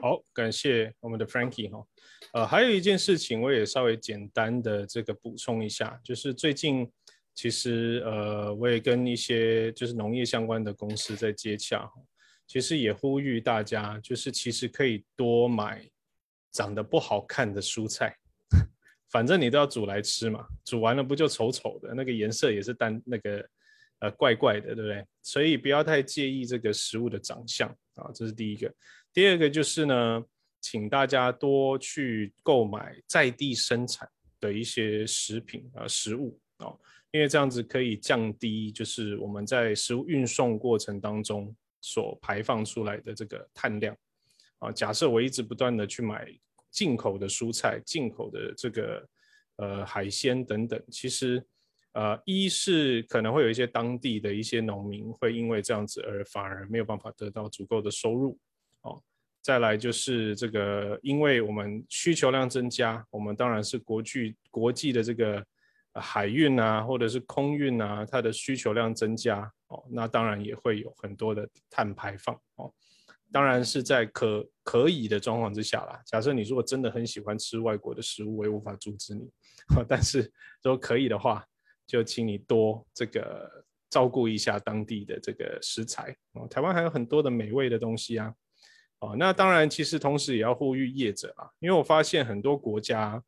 [0.00, 1.84] 好，感谢我们的 Frankie 哈。
[2.32, 6.90] 呃，还有一件事情，我也稍微简单的这个补充一下，就是最近
[7.34, 11.90] 其实呃，我也跟一些就是农业相关的公司在接洽，
[12.46, 15.84] 其实也呼吁大家，就是其实可以多买
[16.52, 18.16] 长得不好看的蔬菜。
[19.10, 23.44] 反正你都要煮来吃嘛，煮完了不就丑丑的，那个颜色也是单那个
[23.98, 25.04] 呃怪怪的，对不对？
[25.20, 28.72] 所以不要太介意这个食物的长相啊，这是第一个。
[29.12, 30.24] 第二个就是呢，
[30.60, 36.72] 请大家多去购买在地生产的一些食品啊食物啊，
[37.10, 43.96] 因为这样子可以降低就是我们在食物运送过程当中所排放出来的这个碳量
[44.60, 44.70] 啊。
[44.70, 46.32] 假设我一直不断的去买。
[46.70, 49.08] 进口的蔬菜、进口的这个
[49.56, 51.44] 呃海鲜等等，其实
[51.92, 58.38] 呃一是可能会有一些当地的一些农民会因为这样子而反而没有办法得到足够的收入
[58.82, 59.02] 哦。
[59.42, 65.42] 再来就是这个，因为我们需求量增加，我们当然是国际国际的这个
[65.94, 72.70] 海运啊，或者是空运啊，它的需求量增加哦，那当然也会有很多的碳排放哦。
[73.32, 76.02] 当然是在可可以的状况之下啦。
[76.04, 79.30] 假设你如果真的很喜欢吃外国的食物，我也无法阻止你。
[79.88, 80.22] 但是
[80.62, 81.46] 如果可以的话，
[81.86, 86.48] 就请你多这个照顾一下当地的这个食材哦。
[86.48, 88.34] 台湾还有很多的美味的东西啊。
[88.98, 93.22] 哦，那当然，其实同时也要呼吁业者啊，因为我发现很多国家，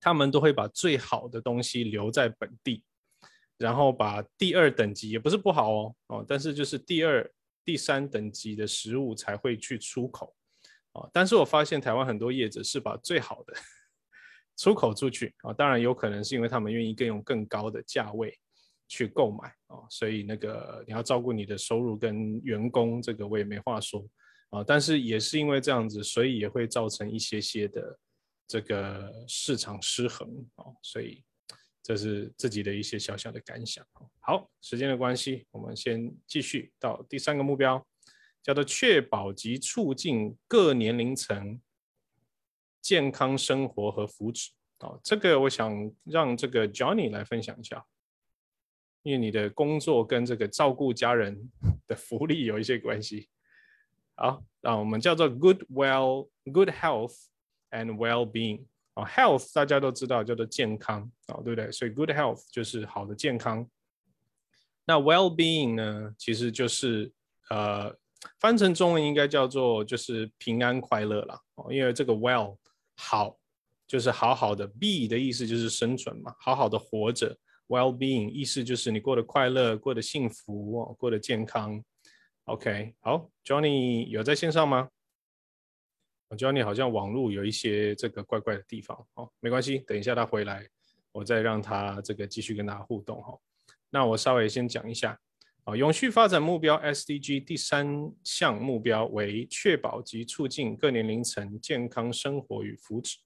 [0.00, 2.84] 他们都会把最好的东西留在本地，
[3.56, 7.28] 然后把第二等级也不是不好哦哦，但是就是第二。
[7.64, 10.34] 第三等级的食物才会去出口，
[10.92, 13.54] 啊，但是我发现台湾很多业者是把最好的
[14.56, 18.38] 出口出去，啊，当然有可能是因为他们愿意更用更高的价位
[18.86, 24.06] 去购买，啊，所以那个你要照顾你的收入跟员工，这个我也没话说，
[24.50, 27.98] 啊，但是也是因为这样子，所以也会造成一些些的
[28.46, 31.24] 这个市场失衡，啊，所以。
[31.84, 33.86] 这是自己的一些小小的感想。
[34.18, 37.86] 好，时间的关系，我们先继续到第三个目标，
[38.42, 41.60] 叫做确保及促进各年龄层
[42.80, 44.48] 健康生活和福祉。
[44.78, 47.84] 哦，这个我想让这个 Johnny 来分享一下，
[49.02, 51.50] 因为你的工作跟这个照顾家人
[51.86, 53.28] 的福利有一些关系。
[54.14, 57.26] 好，那我们叫做 Good Well Good Health
[57.70, 58.64] and Well Being。
[58.94, 61.70] 啊，health 大家都知道叫做健康啊，对不对？
[61.72, 63.68] 所以 good health 就是好的健康。
[64.86, 67.12] 那 well being 呢，其实就是
[67.50, 67.94] 呃，
[68.38, 71.40] 翻成中文应该叫做就是平安快乐啦。
[71.56, 72.56] 哦，因为这个 well
[72.96, 73.36] 好
[73.86, 77.36] 就是好好的，be 的意思就是生存嘛，好好的活着。
[77.68, 81.82] well being 意思就是你过得快乐，过得幸福，过得健康。
[82.44, 84.90] OK，好，Johnny 有在线上吗？
[86.34, 90.66] 我觉得你好像网络有一些这个怪怪的地方，哦，没关系，等一下他回来，
[91.12, 93.38] 我再让他这个继续跟大家互动，哈。
[93.88, 95.16] 那我稍微先讲一下，
[95.62, 103.18] 啊，永续发展目标 SDG 第三项目标为确保及促进各年龄层健康生活与福祉。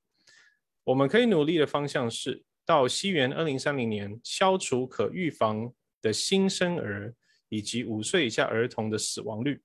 [0.85, 7.15] 我们可以努力的方向是，到西元二零三零年，消除可预防的新生儿
[7.49, 9.63] 以及五岁以下儿童的死亡率。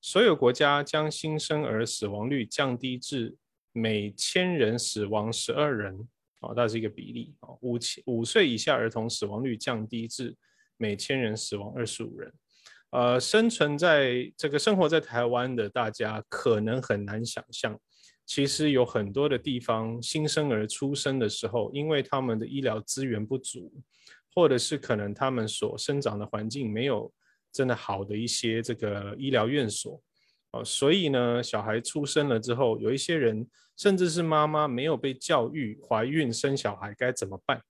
[0.00, 3.36] 所有国家将新生儿死亡率降低至
[3.72, 6.08] 每千人死亡十二人，
[6.40, 7.58] 哦，那是一个比例哦。
[7.60, 10.34] 五千五岁以下儿童死亡率降低至
[10.76, 12.32] 每千人死亡二十五人。
[12.90, 17.78] 呃，生存在这个生活在台湾的大家可能很难想象。
[18.26, 23.72] 其实有很多的地方，新生儿出生的时候，因为他们的医疗资源不足，
[24.34, 27.12] 或者是可能他们所生长的环境没有
[27.52, 30.00] 真的好的一些这个医疗院所，
[30.52, 37.62] 哦，所以呢，小孩出生了之后，有一些人甚至是妈妈没有被教育怀孕生小孩该怎么办，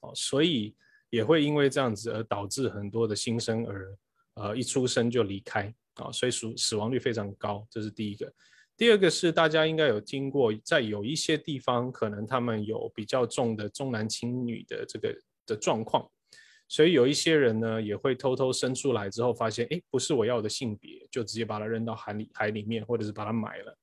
[0.00, 0.74] 哦，所以
[1.10, 3.96] 也会因为这样子而导致很多的新生儿，
[4.34, 8.32] 呃，一出生就离开，啊，所以死死亡率非常高，这是第一个。
[8.76, 16.06] 第二个是大家应该有听过，在有一些地方，可能他们有比较重的重男轻女的这个的状况，
[16.68, 23.78] 所以有一些人呢也会偷偷生出来之后，发现哎不是我要的性别，就直接把它扔到海里海里面，或者是把它埋了。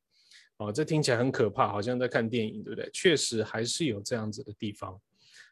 [0.57, 2.89] 哦，这听起来很可怕，好像在看电影，对不对？
[2.93, 4.99] 确实还是有这样子的地方。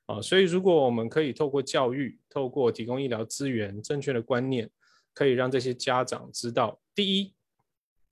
[0.05, 4.69] 啊，所以如果我们可以透过教育，透过提供医疗资源，正确的观念，
[5.13, 7.33] 可以让这些家长知道，第一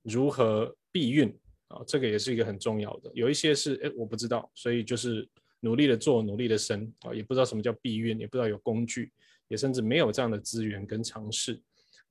[0.04, 0.76] 如何。
[0.92, 1.32] 避孕
[1.68, 3.12] 啊，这个也是一个很重要的。
[3.14, 5.30] 有一些是哎，我不知道，所以就是
[5.62, 9.12] 努力的做，努力的生啊，也不知道什么叫避孕，也不知道有工具，
[9.48, 11.62] 也甚至没有这样的资源跟尝试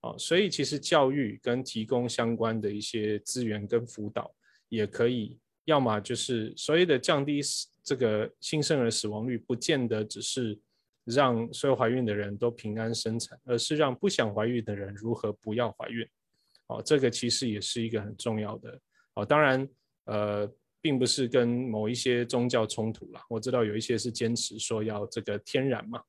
[0.01, 0.15] 啊。
[0.19, 4.35] 所以其实教育跟提供相关的一些资源跟辅导，
[4.69, 7.41] 也可以，要么就是所谓的降低
[7.83, 10.59] 这个新生儿死亡率，不见得只是
[11.05, 16.07] 让所有怀孕的人都平安生产，而是让不想怀孕的人如何不要怀孕。
[16.67, 18.79] 哦，这个其实也是一个很重要的
[19.15, 19.25] 哦。
[19.25, 19.67] 当然，
[20.05, 20.47] 呃，
[20.81, 23.25] 并不是跟某一些宗教冲突啦。
[23.29, 26.03] 我知道有一些是坚持说要这个天然嘛，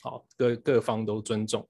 [0.00, 1.68] 好，各各方都尊重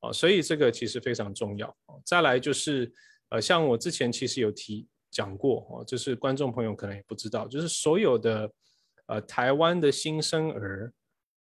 [0.00, 0.12] 哦。
[0.12, 1.76] 所以这个其实非常重要。
[2.04, 2.92] 再来就是，
[3.30, 8.52] 呃，像我之前其实有提讲过哦，就是观众朋友可能也不知道，就是所有的
[9.06, 10.92] 呃台湾的新生儿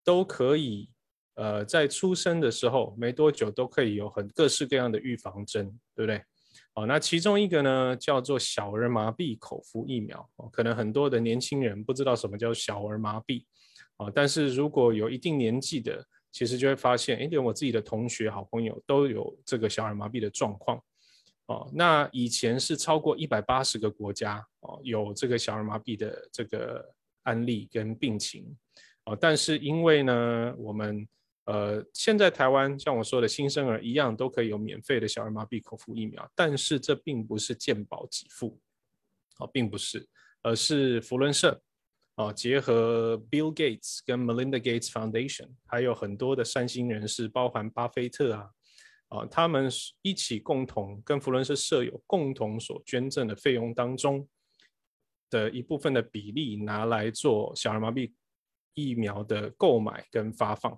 [0.05, 0.91] 都可以。
[1.39, 6.25] 呃，在出生的时候没多久都可以有很各式各样的预防针，对不对？
[6.77, 13.45] 哦，那其中一个呢叫做小儿麻痹口服疫苗，哦，可能很多的年轻人不知道什么叫小儿麻痹，
[13.97, 20.79] 哦，但是如果有一定年纪的，其实就会发现，哎，连我自己的同学、好朋友都有这个小儿麻痹的状况，
[21.47, 26.85] 哦，那以前是超过一百八十个国家，哦，有这个小儿麻痹的这个
[27.23, 28.55] 案例跟病情，
[29.07, 31.09] 哦，但是因为呢，我们
[31.47, 38.61] 呃，现在台湾像我说的新生儿一样都可以有免费的小儿麻痹口服疫苗，但是这并不是健保给付，
[39.39, 40.09] 哦，并不是，
[40.43, 41.63] 而是福伦社，
[42.17, 48.51] 哦，结合 Bill Gates 跟 Melinda Gates Foundation，还有很多的善心人士，包含巴菲特啊，
[49.09, 49.71] 啊，他们
[50.03, 54.29] 一起共同跟福伦社舍友共同所捐赠的费用当中
[55.31, 58.13] 的一部分的比例，拿来做小儿麻痹
[58.75, 60.77] 疫苗的购买跟发放。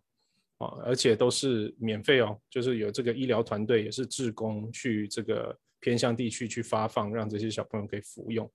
[0.58, 8.50] 啊，而且都是免费哦，就是有这个医疗团队也是志工去这个偏向地区去发放，让这些小朋友可以服用。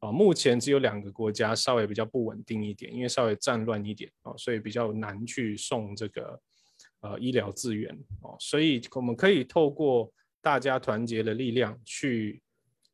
[0.00, 6.40] 啊，目前只有两个国家稍微比较不稳定一点，因为稍微战乱一点啊，所以比较难去送这个
[7.02, 8.36] 呃医疗资源哦。
[8.40, 10.12] 所以我们可以透过
[10.42, 12.42] 大家团结的力量去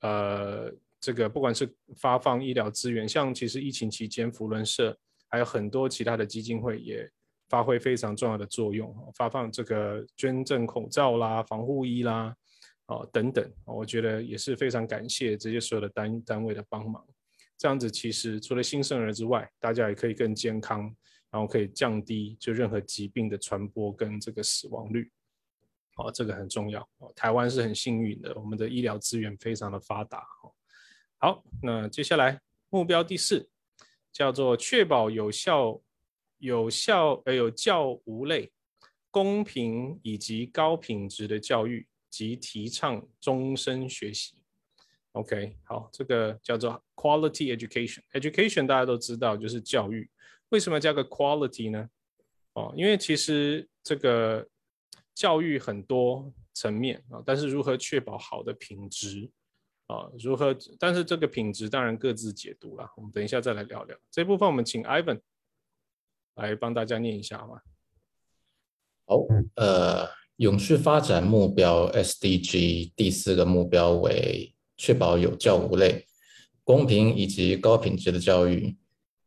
[0.02, 0.70] 呃
[1.00, 4.94] 这个不管是发放医疗资源，像其实疫情期间福伦社
[5.28, 7.10] 还有很多其他的基金会也。
[7.50, 12.32] 发挥非常重要的作用，发放这个捐赠口罩啦、防护衣啦，
[12.86, 17.04] 哦等等，我觉得也是非常感谢这些所有的单单位的帮忙。
[17.58, 20.82] 这样子其实除了新生儿之外，大家也可以更健康，
[21.28, 25.10] 然后可以降低就任何疾病的传播跟这个死亡率。
[25.96, 26.80] 哦，这个很重要。
[26.98, 30.24] 哦，台湾是很幸运的，我们的医疗资源非常的发达。
[31.18, 33.50] 好，那接下来目标第四
[34.12, 35.80] 叫做确保有效。
[36.40, 38.50] 有效呃有教无类、
[39.10, 44.34] 公平以及高品质的教育及提倡终身学习。
[45.12, 48.00] OK，好，这个叫做 quality education。
[48.12, 50.10] education 大家都知道就是教育，
[50.50, 51.88] 为什么加个 quality 呢？
[52.54, 54.48] 哦，因为其实这个
[55.14, 59.30] 教育很多层面啊，但是如何确保好的品质
[59.86, 60.56] 啊，如何？
[60.78, 64.48] 但是这个品质当然各自解读了，我们等一下再来聊聊这部分。
[64.48, 65.20] 我们请 Ivan
[66.40, 67.60] 来帮大家念一下好吗？
[69.06, 69.16] 好，
[69.56, 76.06] 呃，永续发展目标 SDG 第四个目标为确保有教无类、
[76.64, 78.76] 公平以及高品质的教育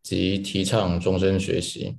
[0.02, 1.98] 及提倡终身学习。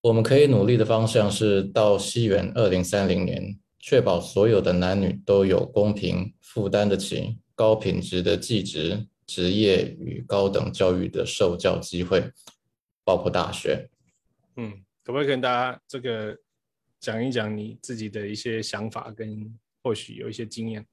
[0.00, 7.38] 我们可以努力的方向是到西元二零三零年，确保所有的男女都有公平、负担得起。
[7.54, 12.30] 高品质的技职、职业与高等教育的受教机会，
[13.02, 13.90] 包括大学。
[14.58, 16.36] 嗯，可不可以跟大家这个
[17.00, 20.84] 讲一讲你自己的一些想法，跟或许有一些经验？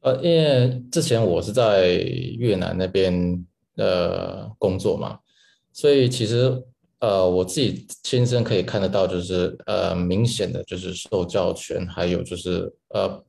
[0.00, 1.94] 呃，因为之前我是在
[2.38, 3.46] 越南那边
[3.76, 5.18] 呃工作嘛，
[5.72, 6.62] 所以其实
[6.98, 13.24] 呃我自己亲身可以看得到，就是呃明显的就是受教权，还有就是呃。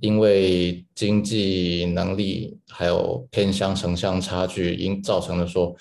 [0.00, 5.72] 因为经济能力还有偏乡城乡差距，因造成了说，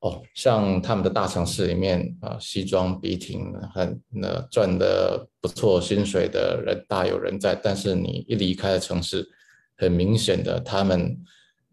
[0.00, 9.28] 哦，像他们的大城市里面啊，西装笔挺、很那赚的不错薪水的人大有人在，但是你一离开了城市，
[9.76, 11.18] 很明显的他们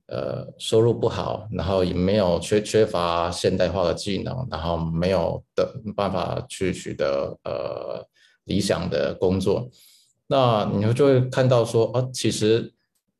[0.07, 8.05] 呃收入不好，然后也没有缺缺乏现代化的技能，然后没有的办法去取得呃
[8.43, 9.69] 理想的工作。
[10.27, 12.73] 那你会就会看到说，啊，其实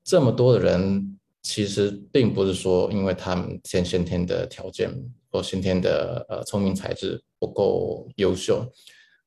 [0.04, 1.17] 这么多的人，
[1.48, 4.92] 其实并不是说因为他们先先天的条件
[5.32, 8.70] 或先天的呃聪明才智不够优秀，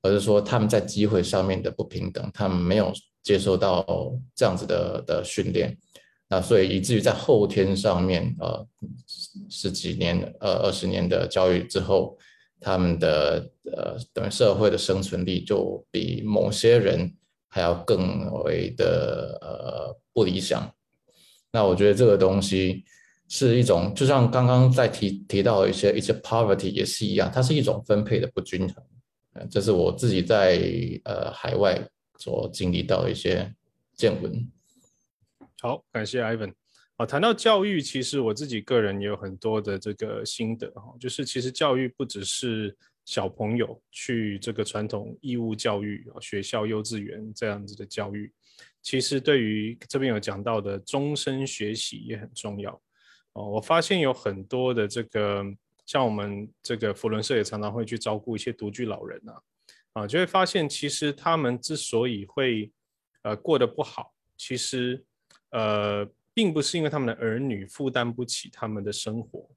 [0.02, 2.92] 而是说他们在机会上面的不平等，他们没有
[3.22, 3.84] 接受到
[4.34, 5.74] 这样子的的训练，
[6.28, 8.66] 那所以以至于在后天上面，呃，
[9.48, 12.18] 十几年、呃二十年的教育之后，
[12.60, 17.12] 他们的呃等于社会的生存力就比某些人。
[17.52, 20.72] 还要更为的呃不理想，
[21.52, 22.84] 那我觉得这个东西
[23.28, 28.84] 是一种，就像刚刚在提提到一些一些 poverty 也是一样，它是一种分配的不均衡，
[29.34, 30.60] 呃，这是我自己在
[31.04, 31.80] 呃海外
[32.18, 33.54] 所经历到的一些
[33.94, 34.48] 见闻。
[35.60, 36.52] 好，感谢 Ivan。
[36.96, 42.76] 啊，谈到教育，其实我自己个人也有很多的这个心得哈，就是其实教育不只是。
[43.06, 48.32] 小朋友去这个传统义务教育学校、幼稚园这样子的教育，
[48.82, 52.72] 其实对于这边有讲到的终身学习也很重要
[53.32, 53.48] 哦。
[53.48, 55.44] 我发现有很多的这个，
[55.86, 59.42] 像我们这个福伦社也常常会去照顾一些独居老人啊，
[59.92, 62.70] 啊，就会发现其实他们之所以会
[63.22, 65.04] 呃过得不好，其实
[65.50, 69.48] 呃并不是因为他们的儿女负担不起他们的生活。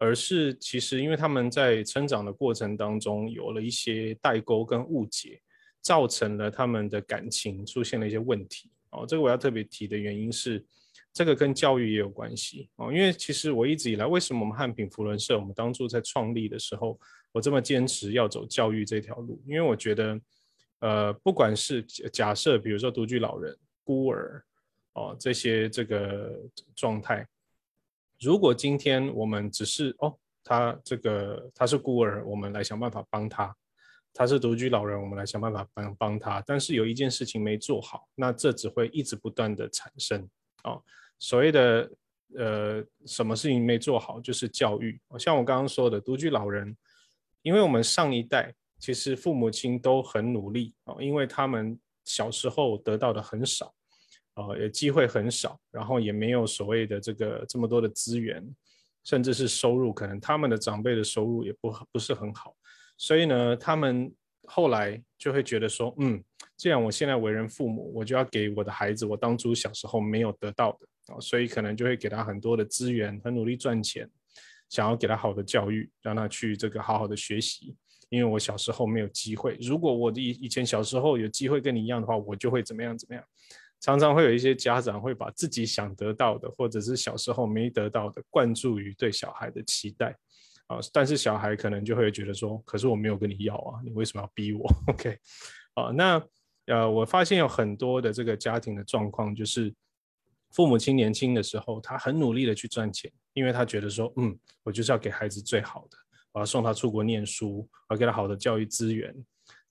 [0.00, 5.42] 而是其实，因为他们在成长的过程当中有了一些代沟跟误解，
[5.80, 8.70] 造成了他们的感情出现了一些问题。
[8.90, 10.64] 哦，这个我要特别提的原因是，
[11.12, 12.70] 这个跟教育也有关系。
[12.76, 16.98] 哦，因为其实我一直以来，为什么我们汉品福伦社，我们当初在创立的时候，
[17.32, 19.42] 我这么坚持要走教育这条路？
[19.46, 20.20] 因为我觉得，
[20.80, 23.54] 呃，不管是假设，比如说独居老人、
[23.84, 24.42] 孤儿，
[24.94, 26.40] 哦，这些这个
[26.74, 27.26] 状态。
[28.18, 33.52] 如果今天我们只是哦，他这个他是孤儿，我们来想办法帮他；
[34.12, 36.42] 他是独居老人，我们来想办法帮帮他。
[36.46, 40.28] 但是有一件事情没做好，那这只会一直不断的产生
[40.64, 40.82] 哦。
[41.18, 41.90] 所谓的
[42.36, 45.00] 呃，什么事情没做好，就是教育。
[45.18, 46.76] 像我刚刚说的，独居老人，
[47.42, 53.74] 因为我们上一代其实父母亲都很努力哦，因为他们小时候得到的很少。
[54.34, 58.40] 呃，也机会很少，然后也没有所谓的这个这么多的资源，
[59.02, 62.54] 甚至是收入，可能他们的长辈的收入也不不是很好，
[62.98, 66.22] 所以呢，他们后来就会觉得说，嗯，
[66.56, 74.10] 既然我现在为人父母，我就要给我的孩子我当初小时候没有得到的啊，所以可能就会给他很多的资源，很努力赚钱，
[74.68, 77.76] 想要给他好的教育，让他去这个好好的学习，
[78.08, 83.24] 因为我小时候没有机会，如果我以以前小时候有机会跟你一样的话，我就会怎么样怎么样。
[83.80, 90.16] 常常会有一些家长会把自己想得到的，或者是小时候没得到的，灌注于对小孩的期待
[90.68, 90.78] 啊。
[90.92, 95.18] 但是小孩可能就会觉得说：“可是我没有跟你要啊，你为什么要逼我？” OK，
[95.74, 96.22] 啊，那
[96.66, 99.74] 呃，我发现有很多的这个家庭的状况，就是
[100.52, 105.96] 父母亲年轻的时候，他很努力的去赚钱，因为他觉得说：“嗯，我就是要给孩子最好的，
[106.32, 109.14] 我要送他出国念书，我要给他好的教育资源。”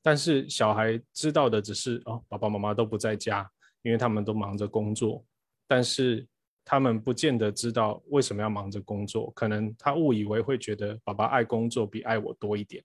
[0.04, 3.50] 但是小孩知道的只是：“哦，爸爸妈妈都不在家。”
[3.84, 5.24] 因为他们都忙着工作，
[5.66, 6.28] 但是
[6.70, 9.32] 他们不见得知道为什么要忙着工作。
[9.32, 12.84] 可能他误以为会觉得爸爸爱工作比爱我多一点。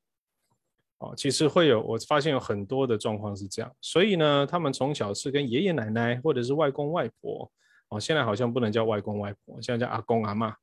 [0.98, 3.74] 哦，其实会有，我发现有很多的状况是这样。
[3.80, 7.50] 所以呢，他们从小是跟爷爷奶奶或者是外公外婆
[7.88, 10.54] 哦，现在好像不能叫外公外婆，现在叫阿公阿妈，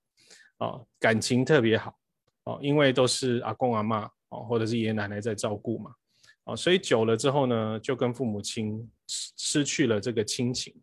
[0.60, 1.94] 哦，感情特别好，
[2.46, 5.92] 哦，因为都是阿公阿妈哦，或者是爷爷奶奶在照顾嘛，
[6.46, 10.74] 哦，所以久了之后呢，就跟父母亲失失去了这个亲情，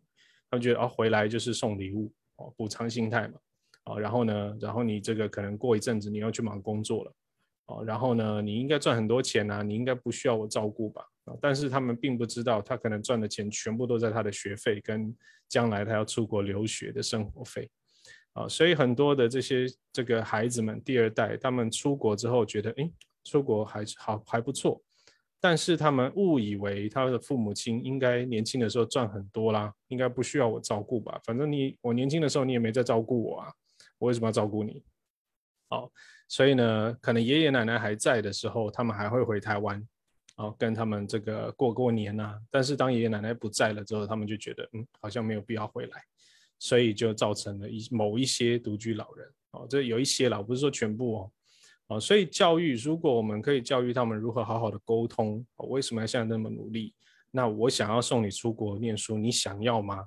[0.51, 3.39] 他们觉得哦，回来就是送礼物，哦，补偿心态嘛，
[3.85, 7.13] 哦，然后呢，然后你这个可能过一阵子你要去忙工作了。
[7.67, 11.01] 哦，然后呢，你应该赚很多钱啊，你应该不需要我照顾吧？
[11.25, 15.13] 啊，但是他们并不知道，他可能赚的钱全部都在他的学费跟
[15.49, 17.69] 将来他要出国留学的生活费，
[18.31, 22.89] 啊，所以很多的这些这个孩子们第二代，他们出国之后觉得，哎，
[23.25, 24.81] 出国还好还不错，
[25.39, 31.19] 但是他们误以为他的父母亲应该年轻的时候赚很多啦，应该不需要我照顾吧？
[31.23, 33.53] 反正你我年轻的时候你也没在照顾我啊，
[33.99, 34.83] 我为什么要照顾你？
[35.69, 35.91] 好。
[36.29, 39.81] 所以呢，可能爷爷奶奶还在的时候，他们还会回台湾，
[40.35, 42.37] 哦，跟他们这个过过年呐。
[42.51, 46.03] 但是当爷爷奶奶不在了之后，他们就觉得，嗯，好像没有必要回来，
[46.59, 51.31] 所以就造成了一某一些独居老人，哦，这有一些啦，不是说全部哦，
[51.87, 56.93] 哦，所以教育，如果我们可以教育他们如何好好的沟通，为什么要现在那么努力？
[57.31, 60.05] 那我想要送你出国念书，你想要吗？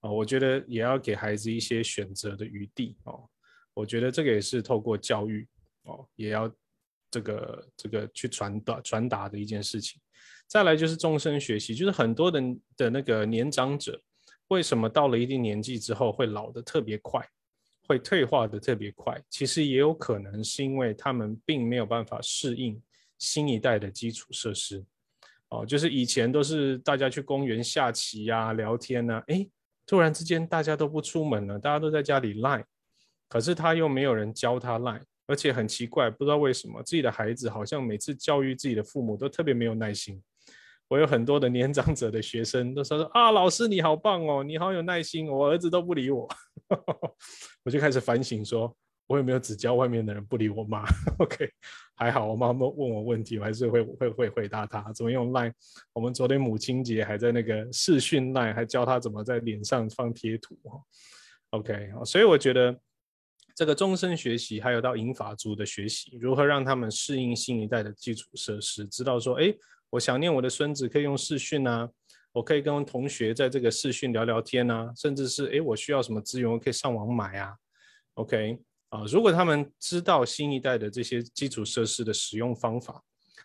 [0.00, 3.28] 哦，我觉得也要给孩子一些选择的余地，哦。
[3.72, 5.46] 我觉得这个也是透过教育
[5.82, 6.50] 哦，也要
[7.10, 10.00] 这个这个去传达传达的一件事情。
[10.46, 12.40] 再来就是终身学习，就是很多的
[12.76, 14.00] 的那个年长者，
[14.48, 17.26] 为什么到了一定年纪之后会老得特别快，
[17.86, 19.20] 会退化的特别快？
[19.30, 22.80] 其实也有可能是因为他们并没有办法适应
[23.18, 24.84] 新一代的基础设施。
[25.48, 29.46] 哦，就是以前都是大家去公园下棋呀、聊天呐，哎，
[29.86, 32.64] 突然之间大家都不出门了，大家都在家里赖。
[33.28, 40.20] 可是他又没有人教他赖，而且很奇怪，不知道为什么自己的孩子好像每次教育自己的父母都特别没有耐心。
[40.88, 46.28] 我有很多的年长者的学生都说说啊，老师你好棒哦，你好有耐心，我儿子都不理我。
[47.64, 48.72] 我就开始反省说，
[49.06, 50.84] 我有没有只教外面的人不理我妈？
[51.18, 51.50] OK，
[51.96, 55.52] 还好我妈妈问我问题，我还是会会会回答他怎么用 LINE？。
[55.92, 60.56] 我们昨天母亲节还在那个视讯 LINE，，还教他怎么在脸上放贴图。
[61.50, 62.78] OK，所以我觉得。
[63.58, 68.84] 这个终身学习，还有到银法族的学习，如何让他们适应新一代的基础设施？
[68.84, 69.50] 知道说，哎，
[69.90, 71.88] 我想念我的孙子，可以用视讯啊，
[72.32, 77.56] 我可以跟同学在这个视讯聊聊天啊，甚至是，哎，我需要什么资源，我可以上网买啊。
[78.14, 78.58] OK，
[78.88, 83.02] 啊，如果他们知道新一代的这些基础设施的使用方法，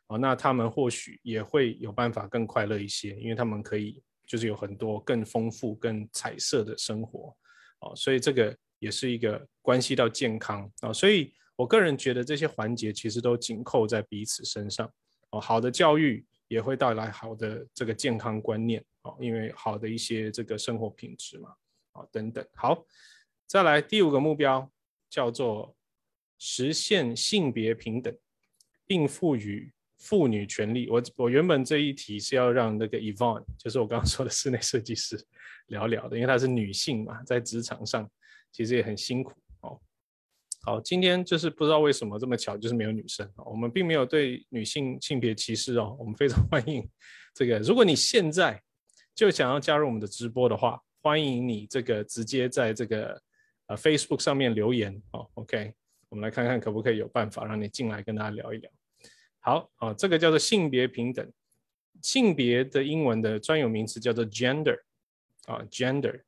[0.08, 7.36] 啊，那他们或许也会有办法更快乐一些，因为他们可以就是有很多更丰富、更彩色的生活。
[7.80, 8.56] 哦，所以这个。
[8.82, 14.92] 也是一个关系到健康啊，所以我个人觉得这些环节其实都紧扣在彼此身上
[15.30, 15.40] 哦。
[15.40, 21.50] 好的教育也会带来好的这个健康观念哦，因为好的一些这个生活品质嘛
[21.94, 22.46] 啊等等。
[22.54, 22.86] 好，
[23.48, 24.70] 再来第五个目标
[25.10, 25.74] 叫做
[26.38, 28.14] 实现性别平等，
[28.86, 30.90] 并赋予妇女权利。
[30.90, 35.18] 我我原本这一题是要让那个 Evan，就是我刚刚说的室内设计师
[35.68, 38.10] 聊聊的，因为她是女性嘛，在职场上。
[38.54, 39.41] 其实也很辛苦。
[40.64, 43.28] 好，今天就是不知道为什么这么巧，就是没有女生。
[43.38, 46.88] 我们并没有对女性性别歧视哦，我们非常 欢迎
[47.34, 47.58] 这个。
[47.60, 48.62] 如果你现在
[49.16, 53.20] 就想要加入我们的直播的话，欢迎你这个直接在这个
[53.66, 55.28] 呃 Facebook 上面留言哦。
[55.34, 55.74] OK，
[56.10, 58.70] 我们来看看可不可以有办法让你进来跟大家聊一聊。
[59.40, 61.28] 好啊，这个叫做性别平等，
[62.04, 64.78] 性别的英文的专有名词叫做 gender
[65.48, 66.22] 啊，gender。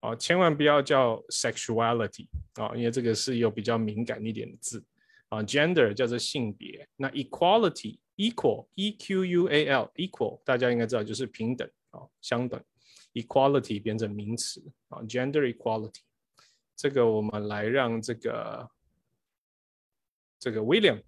[0.00, 4.84] 啊，千万不要叫 sexuality 啊，因为这个是有比较敏感一点的字
[5.28, 5.42] 啊。
[5.42, 12.62] gender 叫做性别，那 equality equal e q u a l equal 大家应该知道就是平等啊，相等。
[13.14, 16.02] equality 变成名词啊，gender equality。
[16.76, 18.70] 这个我们来让这个
[20.38, 21.02] 这个 William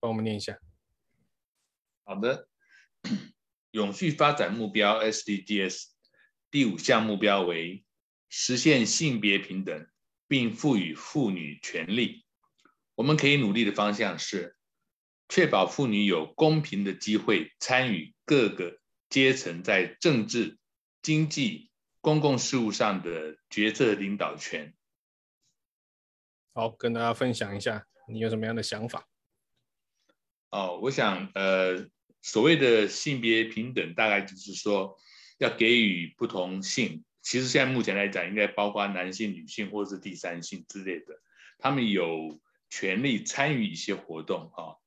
[0.00, 0.58] 帮我们念一下。
[2.02, 2.48] 好的，
[3.70, 5.91] 永续发展目标 SDGs。
[6.52, 7.82] 第五项目标为
[8.28, 9.88] 实现性别平等，
[10.28, 12.26] 并赋予妇女权利。
[12.94, 14.54] 我们可以努力的方向是
[15.30, 18.78] 确保妇女有公平的机会参与各个
[19.08, 20.58] 阶层在政治、
[21.00, 21.70] 经济、
[22.02, 24.74] 公共事务上的决策领导权。
[26.52, 29.08] 好，跟大家分享一下，你有什么样的想法？
[30.50, 31.88] 哦，我想，呃，
[32.20, 34.98] 所谓的性别平等，大概就是说。
[35.42, 41.20] 要给予不同性，其实现在目前来讲，应该包括男性、女性或者是第三性之类的，
[41.58, 42.40] 他们有
[42.70, 44.78] 权利参与一些活动啊，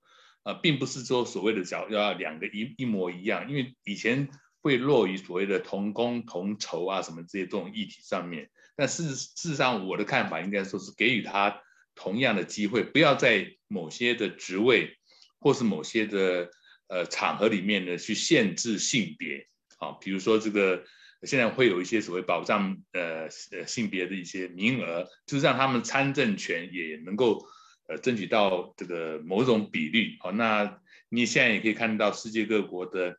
[0.44, 4.30] 呃，并不是说所谓的要要两个一一模一样，因为以前
[4.62, 8.50] 会落于所谓的同工同酬啊什么这些这种议题上面。
[8.78, 11.62] 但事实事实上，我的看法应该说是给予他
[11.96, 14.98] 同样的机会，不要在某些的职位
[15.40, 16.50] 或是某些的
[16.88, 19.48] 呃场合里面呢去限制性别
[19.78, 20.84] 啊，比如说这个
[21.24, 27.46] 现在会有一些所谓保障呃呃性别的一些名额，就是让他们参政权也能够
[27.88, 30.18] 呃争取到这个某种比率。
[30.20, 33.18] 好，那你现在也可以看到世界各国的。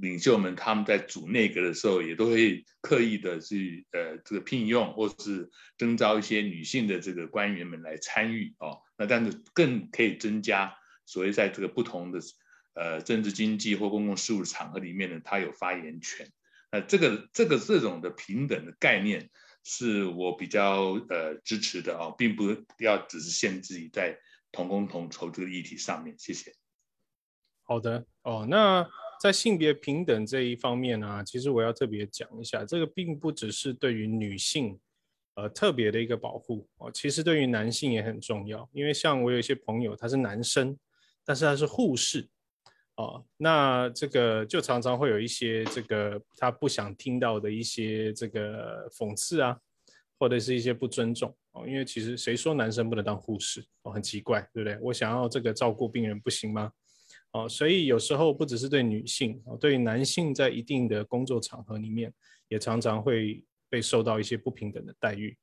[0.00, 8.78] 领袖们他们在组内阁的时候，也都会刻意的去呃这个聘用或是征召一些女性的这个官员们来参与哦。
[8.96, 10.72] 那但是更可以增加
[11.04, 12.20] 所谓在这个不同的
[12.78, 16.30] 呃政治经济或公共事务的场合里面呢，他有发言权。
[16.70, 19.28] 那这个这个这种的平等的概念
[19.64, 24.18] 是我比较呃支持的哦，并不要只是限制于在
[24.52, 26.14] 同工同酬这个议题上面。
[26.18, 26.54] 谢谢。
[27.64, 28.88] 好的哦，那。
[29.20, 34.78] 在性别平等这一方面呢，其实我要特别讲一下，这个并不只是对于女性，
[35.34, 38.70] 呃，特别的一个保护哦，其实对于男性也很重要。
[38.72, 40.78] 因为像我有一些朋友，他是男生，
[41.24, 42.28] 但是他是护士，
[42.98, 49.56] 哦，那这个就常常会有一些这个他不想听到的一些这个讽刺啊，
[50.18, 54.76] 或者是一些不尊重哦，因为其实谁说男生不能当护士哦，很奇怪，对不对？
[54.82, 56.72] 我想要这个照顾病人不行吗？
[57.30, 62.12] 哦，所以有时候不只是对女性哦，对男性在一定的工作场合里面，
[62.48, 65.38] 也常常会被受到一些不平等的待遇。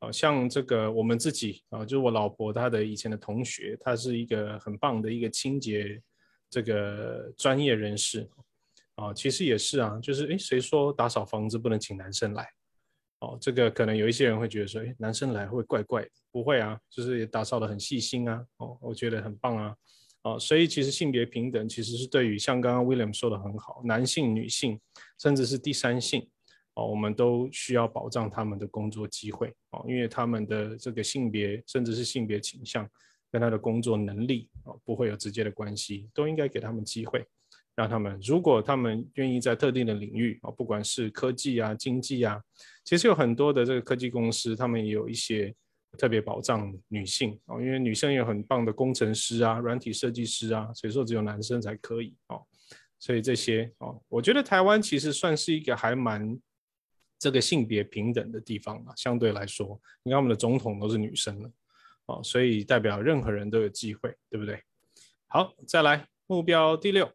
[0.00, 6.02] 哦，像这个我们自己啊，就是我老婆她的以前的同学，她是一个很棒的一个清洁
[6.50, 8.28] 这个专业人士。
[8.96, 12.50] 啊，其实也是啊，就是诶，谁说打扫房子不能请男生来？
[13.20, 18.44] 哦，这个可能有一些人会觉得说，诶，男生来会怪怪的，不会啊，就是也打扫的很细心啊。
[18.56, 19.72] 哦，我觉得很棒啊。
[20.22, 24.80] 哦，所以其实性别平等其实是对于像刚刚 William 说的很好，男性、女性，
[25.20, 26.28] 甚至是第三性，
[26.74, 32.84] 哦，我们都需要保障他们的工作机会，哦，因为他们的这个性别甚至是性别倾向
[33.30, 37.24] 跟他的工作能力，哦，不会有直接的关系，都应该给他们机会，
[37.74, 42.40] 让他们如果他们愿意在特定的领域，哦，不管是科技啊、经济啊，
[42.84, 45.54] 其实有很多的这个科技公司，他们也有一些。
[45.96, 52.44] 特别保障女性哦，因为女生有很棒的工程师啊、软体设计师啊，所以说只有男生才可以哦。
[52.98, 56.38] 所以这些哦，我觉得台湾其实算是一个还蛮
[57.18, 61.50] 这个性别平等的地方啊，相对来说，你看我们的总统都是女生了
[62.08, 64.62] 哦，所以代表任何人都有机会，对不对？
[65.28, 67.12] 好，再来目标第六，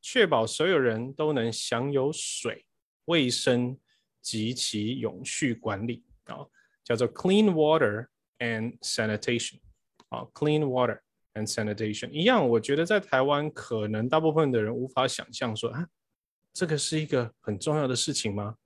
[0.00, 2.64] 确保所有人都能享有水、
[3.06, 3.76] 卫生
[4.22, 6.46] 及其永续管理啊。
[6.82, 8.08] 叫做 clean water
[8.38, 9.60] and sanitation，
[10.08, 10.98] 啊，clean water
[11.34, 15.86] and sanitation 一样，我觉得在台湾可能大部分的人无法想象说啊，
[16.52, 18.56] 这个是一个很重要的事情吗？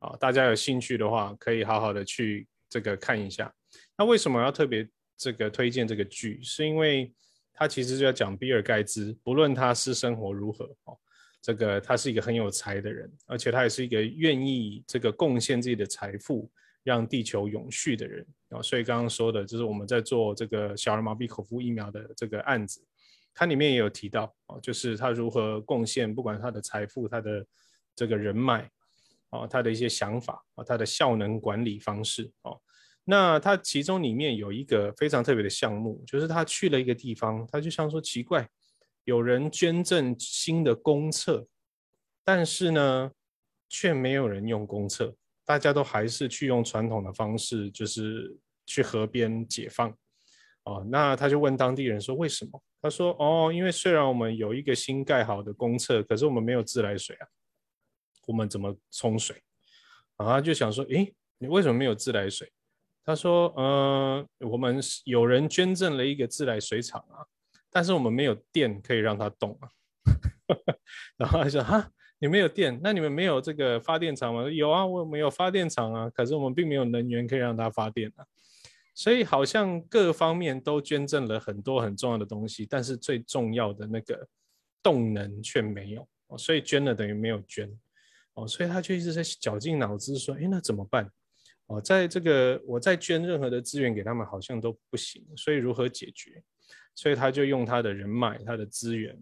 [0.00, 3.54] 啊，大家有兴趣的话，可以好好的去这个看一下。
[3.96, 6.42] 那为什么要特别这个推荐这个剧？
[6.42, 7.12] 是因为
[7.52, 10.98] 他其实就要讲比尔盖茨，不论他私生活如何哦，
[11.40, 16.50] 这个他是一个很有才的人，而且他也是一个愿意这个贡献自己的财富，
[16.82, 18.60] 让地球永续的人啊。
[18.60, 22.84] 所以刚刚说的就是我们在做这个小儿麻痹口服疫苗的这个案子，
[23.38, 27.46] 它里面也有提到哦，就是他如何贡献，不管他的财富、他的
[27.94, 28.66] 这个人脉
[29.28, 32.58] 哦，他的一些想法啊，他的效能管理方式哦。
[33.04, 38.48] 那他其中里面有一个非常特别的项目，就是他去了一个地方，他就像说奇怪，
[39.04, 41.46] 有人捐赠新的公厕，
[42.24, 43.10] 但是呢，
[43.68, 45.14] 却没有人用公厕，
[45.44, 48.34] 大家都还是去用传统的方式，就是
[48.64, 49.94] 去河边解放。
[50.64, 52.60] 哦，那他就问当地人说为什么？
[52.86, 57.26] 他说哦，因为虽然我们有一个新盖好的公厕，可是我们没有自来水啊，
[58.28, 59.42] 我们怎么冲水？
[60.16, 62.48] 然后他就想说，诶，你为什么没有自来水？
[63.04, 67.26] 他说，呃，我们有人捐赠了一个自来水厂啊，
[67.72, 69.68] 但是我们没有电可以让它动啊。
[71.18, 74.48] 然后他说，哈，你没有电，那你们没有这个发电厂吗？
[74.48, 78.24] 有啊，我们有发电厂啊，可是我们并没有能源可以让它发电啊。
[78.96, 84.26] 所以好像各方面都捐赠了很多很重要的东西，但是最重要的那个
[84.82, 87.70] 动能却没有，所以捐了等于没有捐，
[88.32, 91.10] 哦，所以他就一直在绞尽脑汁说，哎，那怎么办？
[91.66, 96.42] 哦，在这个我再捐任何的资源给他们好像都不行，所以如何解决？
[96.94, 99.14] 所以他就用他的人脉、他的资源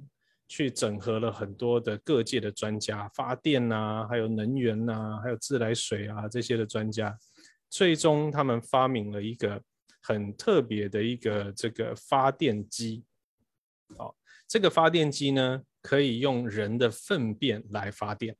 [0.47, 7.19] 去整合了很多的各界的专家，发电呐，还有能源呐，还有自来水啊这些的专家。
[7.75, 9.61] 最终，他们发明了一个
[10.01, 13.03] 很特别的一个这个发电机。
[13.99, 14.17] 好，
[14.47, 18.37] 这个发电机呢，可以用人的粪便来发电。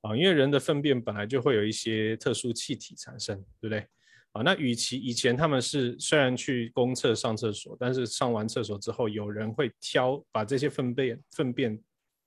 [0.00, 3.86] 啊，因为人的粪便本来就会有一些特殊气体产生，对不对？
[4.32, 11.80] 啊，那与其以前他们是虽然去公厕上厕所，但是上完厕所之后，有人会挑把这些粪便粪便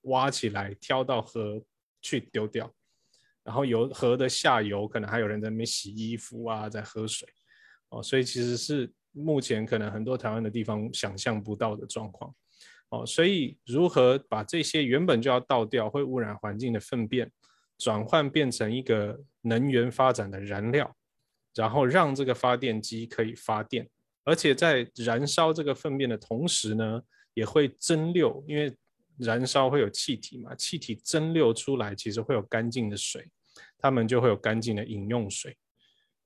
[0.03, 1.61] 挖起来，挑到河
[2.01, 2.73] 去丢掉。
[3.45, 7.29] 然后游河的下游可能还有人在那边洗衣服啊，在喝水，
[7.89, 12.33] 哦，所以其实是目前可能很多台湾的地方想象不到的状况，
[12.89, 17.31] 哦，所以如何把这些原本就要倒掉会污染环境的粪便，
[17.77, 20.95] 转换变成一个能源发展的燃料，
[21.53, 23.87] 然后让这个发电机可以发电，
[24.23, 26.99] 而且在燃烧这个粪便的同时呢，
[27.35, 28.75] 也会蒸馏，因为
[29.19, 33.29] 燃烧会有气体嘛，气体蒸馏出来其实会有干净的水。
[33.85, 35.55] 他们就会有干净的饮用水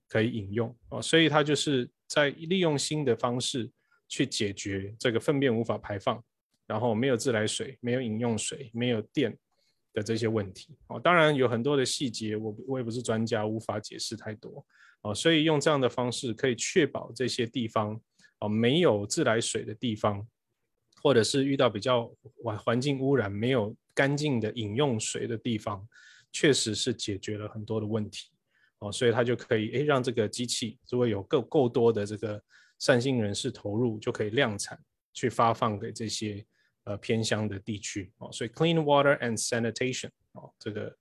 [0.07, 3.69] 可以饮用哦，所以它就是在利用新的方式
[4.07, 6.23] 去解决这个粪便无法排放，
[6.65, 9.37] 然后没有自来水、没有饮用水、没有电
[9.91, 10.97] 的这些问题哦。
[10.97, 14.65] 当然有很多的细节，我我也不是专家，无法解释太多
[15.01, 15.13] 哦。
[15.13, 17.99] 所以用这样的方式可以确保这些地方
[18.39, 20.25] 哦没有自来水的地方，
[21.03, 22.09] 或者是遇到比较
[22.41, 25.85] 环环境污染、没有干净的饮用水的地方。
[26.31, 28.29] 确实是解决了很多的问题
[28.79, 32.41] 哦，所以它就可以诶让这个机器如果有够够多的这个
[32.79, 34.79] 善心人士投入，就可以量产
[35.13, 36.45] 去发放给这些
[36.85, 38.31] 呃偏乡的地区哦。
[38.31, 40.95] 所以 clean water and sanitation 哦，这个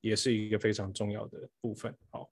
[0.00, 1.94] 也是一个非常重要的部分。
[2.10, 2.30] 好，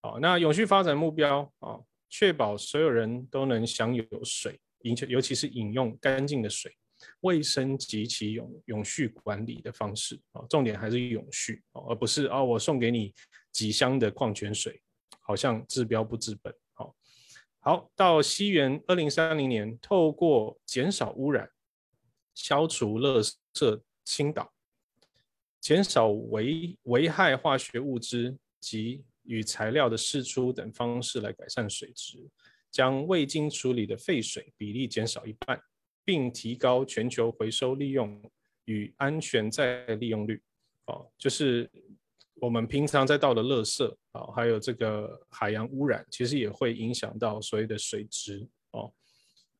[0.00, 1.78] 好，那永续发展目标啊，
[2.08, 6.74] 确保所有人都能享有水，饮尤其是饮用干净的水。
[7.20, 13.14] 卫生及其永永续管理的方式啊，重点还是永续哦，而不是啊，我送给你
[13.50, 14.80] 几箱的矿泉水，
[15.20, 16.54] 好像治标不治本。
[16.72, 16.94] 好，
[17.60, 21.50] 好，到西元二零三零年，透过减少污染、
[22.34, 23.22] 消除垃
[23.54, 24.52] 圾倾倒、
[25.60, 32.18] 减少危危害化学物质及与材料的释出等方式来改善水质，
[32.70, 35.62] 将未经处理的废水比例减少一半。
[36.04, 38.20] 并提高全球回收利用
[38.64, 40.42] 与安全再利用率，
[40.86, 41.70] 哦，就是
[42.34, 48.92] 我们平常在倒的垃圾啊，还有这个海洋污染，其实也会影响到所谓的水质哦。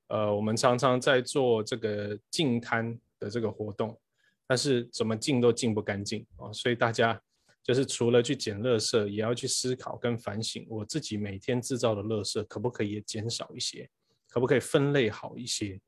[0.08, 3.98] 呃，我们常常在做这个净滩的这个活动，
[4.46, 7.18] 但是怎么净都净不干净哦，所以大家
[7.62, 13.88] 就是除了去捡垃圾，也要去思考跟反省，我自己每天制造的垃圾可不可以减少一些，
[14.28, 15.80] 可不可以分类好一些。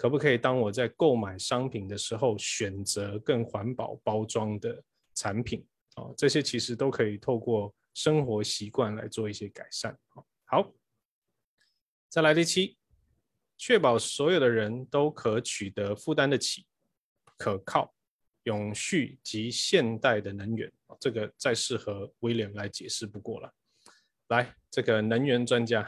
[0.00, 4.82] 可不可以当我在购买商品的时候，选择更环保包装的
[5.14, 6.08] 产品啊？
[6.16, 9.94] 这些其实都可以透过生活习惯来做一些改善。
[10.46, 10.72] 好，
[12.08, 12.78] 再来第七，
[13.58, 16.64] 确保所有的人都可取得、负担得起、
[17.36, 17.94] 可靠、
[18.44, 20.72] 永续及现代的能源。
[20.98, 23.52] 这个再适合威廉来解释不过了。
[24.28, 25.84] 来，这个能源专家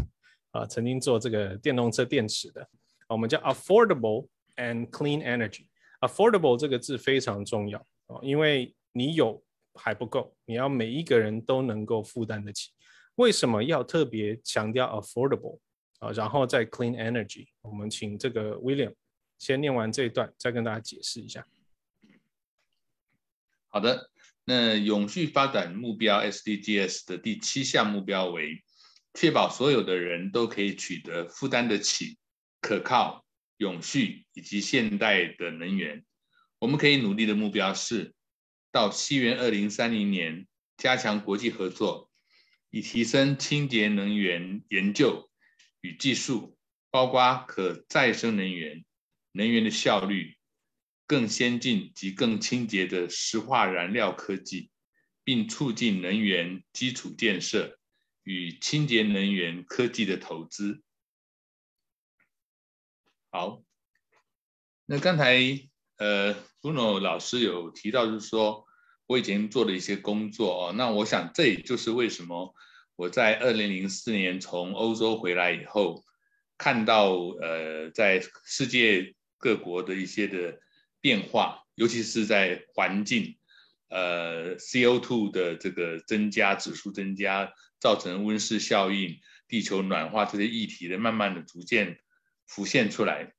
[0.52, 2.66] 啊，曾经做这个电动车电池的。
[3.10, 5.66] 我们叫 affordable and clean energy。
[6.00, 9.42] affordable 这个字非常重要啊，因为你有
[9.74, 12.70] 还不够，你要每一个人都能够负担得起。
[13.16, 15.58] 为什么要特别强调 affordable
[15.98, 16.10] 啊？
[16.12, 17.48] 然后再 clean energy。
[17.60, 18.94] 我们请这个 William
[19.38, 21.44] 先念完这一段，再跟大家解释一下。
[23.68, 24.10] 好的，
[24.44, 28.62] 那永续发展目标 SDGs 的第七项目标为
[29.14, 32.16] 确保所有的人都可以取得负担得起。
[32.60, 33.24] 可靠、
[33.56, 36.04] 永续以及现代的能源，
[36.58, 38.14] 我们可以努力的目标是，
[38.70, 40.46] 到西元二零三零年
[40.76, 42.10] 加强国际合作，
[42.70, 45.30] 以提升清洁能源研究
[45.80, 46.56] 与技术，
[46.90, 48.84] 包括可再生能源、
[49.32, 50.36] 能源的效率、
[51.06, 54.70] 更先进及更清洁的石化燃料科技，
[55.24, 57.78] 并促进能源基础建设
[58.22, 60.82] 与清洁能源科技的投资。
[63.32, 63.62] 好，
[64.86, 65.38] 那刚才
[65.98, 68.66] 呃，Bruno 老师有提到，就是说
[69.06, 72.52] 我以前做的一些工作哦，那我想这也就是为什么
[72.96, 76.04] 我在二零零四年从欧洲回来以后，
[76.58, 80.58] 看到呃，在世界各国的一些的
[81.00, 83.38] 变化，尤其是在环境，
[83.90, 92.00] 呃，CO2 的这个增加指数增加，造成温室效应、地球暖化这些议题的慢慢的逐渐。
[92.50, 93.32] 浮现出来，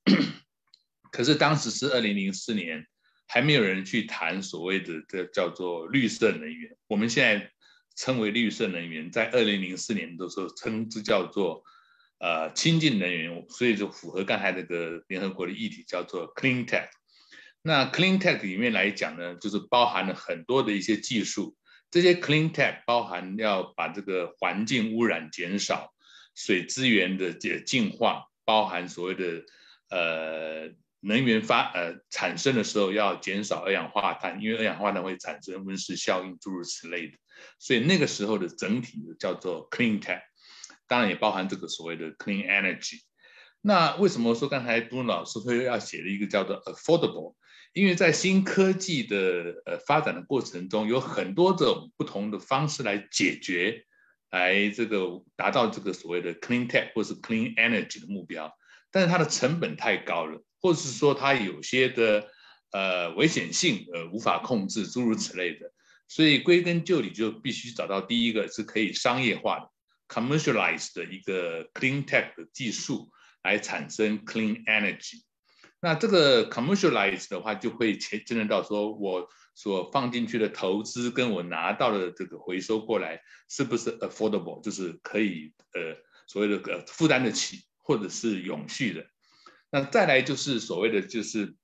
[1.11, 2.87] 可是当时是二零零四年，
[3.27, 6.77] 还没有人去谈所谓的这叫做绿色能源。
[6.87, 7.51] 我们现在
[7.97, 11.61] 称为绿色能源，在二零零四年的时候称之叫做
[12.19, 16.87] 呃清净能源，所以就符合刚才那个联合国的议题叫做 clean tech。
[17.61, 21.53] 那 clean tech 里面来讲呢，就是包含了很多的一些技术，
[21.91, 25.93] 这些 clean tech 包含要把这个环境污染减少，
[26.33, 28.30] 水资源的这净化。
[28.51, 29.45] 包含所谓的
[29.89, 37.17] 呃能源发呃产生的时候要减少二氧化碳，因为二氧化碳会产生温室效应，诸如此类的。
[37.59, 40.21] 所以那个时候的整体叫做 clean tech，
[40.85, 42.99] 当然也包含这个所谓的 clean energy。
[43.61, 47.35] 那为什么说刚才杜老师会要写了一个叫做 affordable？
[47.71, 53.85] 因为在新科技的呃发展的过程中，有很多种不同的方式来解决。
[54.31, 58.51] 来这个达到这个所谓的 clean tech 或是 clean energy 的目标，
[58.89, 62.27] 但是它的成本太高了，或者是说它有些的
[62.71, 65.71] 呃危险性呃无法控制，诸如此类的，
[66.07, 69.69] 所以归根究底就必须找到第一个是可以商业化的
[70.07, 73.11] commercialize 的一个 clean tech 的技术
[73.43, 75.23] 来产生 clean energy。
[75.81, 79.27] 那这个 commercialize 的话，就会牵牵扯到说我。
[79.53, 85.97] 所放进去的投资跟我拿到的这个回收过来是不是 affordable，就是可以呃
[86.27, 89.05] 所谓的呃负担得起或者是永续的。
[89.69, 91.55] 那再来就是所谓的就是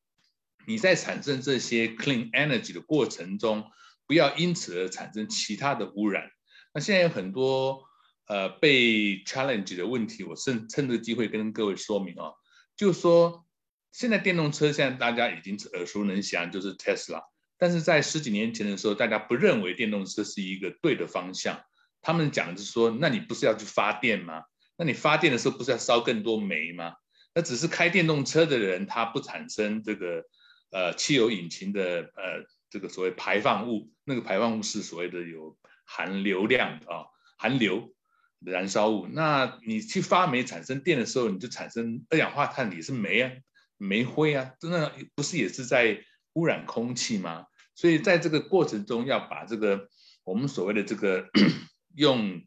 [0.66, 3.64] 你在产生这些 clean energy 的过程中，
[4.06, 6.30] 不要因此而产生其他的污染。
[6.74, 7.84] 那现在有很多
[8.28, 12.32] 呃被 challenge 的问题，我趁趁这个机会跟各位说明啊，
[12.76, 13.46] 就说
[13.94, 17.22] 现在电动车现在大家已经耳熟能详，就是 Tesla。
[17.58, 21.60] 但是在十几年前的时候，大家不认为电动车是一个对的方向。
[22.02, 24.44] 他们讲的是说，那你不是要去发电吗？
[24.78, 26.94] 那你发电的时候不是要烧更多煤吗？
[27.34, 30.24] 那只是开电动车的人，他不产生这个
[30.72, 37.92] 呃汽油引擎的呃这个所谓排放物，那个排放物是所谓的有含硫量啊，含硫
[38.40, 39.08] 燃烧物。
[39.08, 43.32] 那你去发煤产生电的时候，你就产生二氧化碳，也是煤啊，
[43.78, 46.04] 煤灰啊，真的不是也是在。
[46.38, 47.48] 污染空气吗？
[47.74, 49.90] 所以在这个过程中，要把这个
[50.24, 51.28] 我们所谓的这个
[51.98, 52.44] 用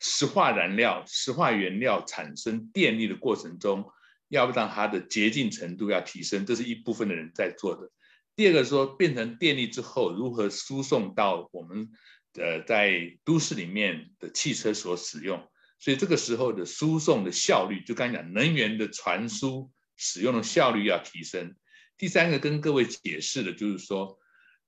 [0.00, 3.90] 石化燃料、石化原料产生电力的过程中，
[4.28, 7.90] 要让它的洁净程度要提升，这是一部分的人在做的。
[8.36, 11.88] 第二个说，变成电力之后，如何输送到我们
[12.34, 15.42] 呃在都市里面的汽车所使用？
[15.78, 21.54] 所以这个时候的输送的效率，就刚才讲能源的传输使用的效率要提升。
[22.02, 24.18] 第三个跟各位解释的就是说，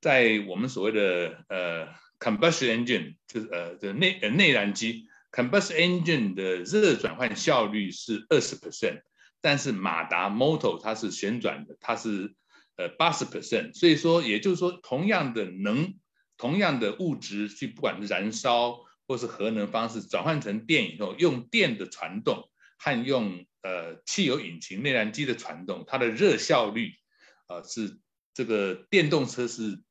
[0.00, 1.88] 在我们所谓的呃
[2.20, 9.02] combustion engine，就是呃的内呃内燃机 combustion engine 的热转换效率是二十 percent，
[9.40, 12.36] 但是马达 motor 它是旋转的，它是
[12.76, 15.92] 呃八十 percent，所以说也就是说，同样的能
[16.36, 18.78] 同样的物质去不管是燃烧
[19.08, 26.94] 或是核能方式转换成电以后，用电的传动和用呃汽油引擎内燃机的传动，它的热效率。
[27.46, 27.98] 啊，是
[28.32, 29.82] 这个电动车是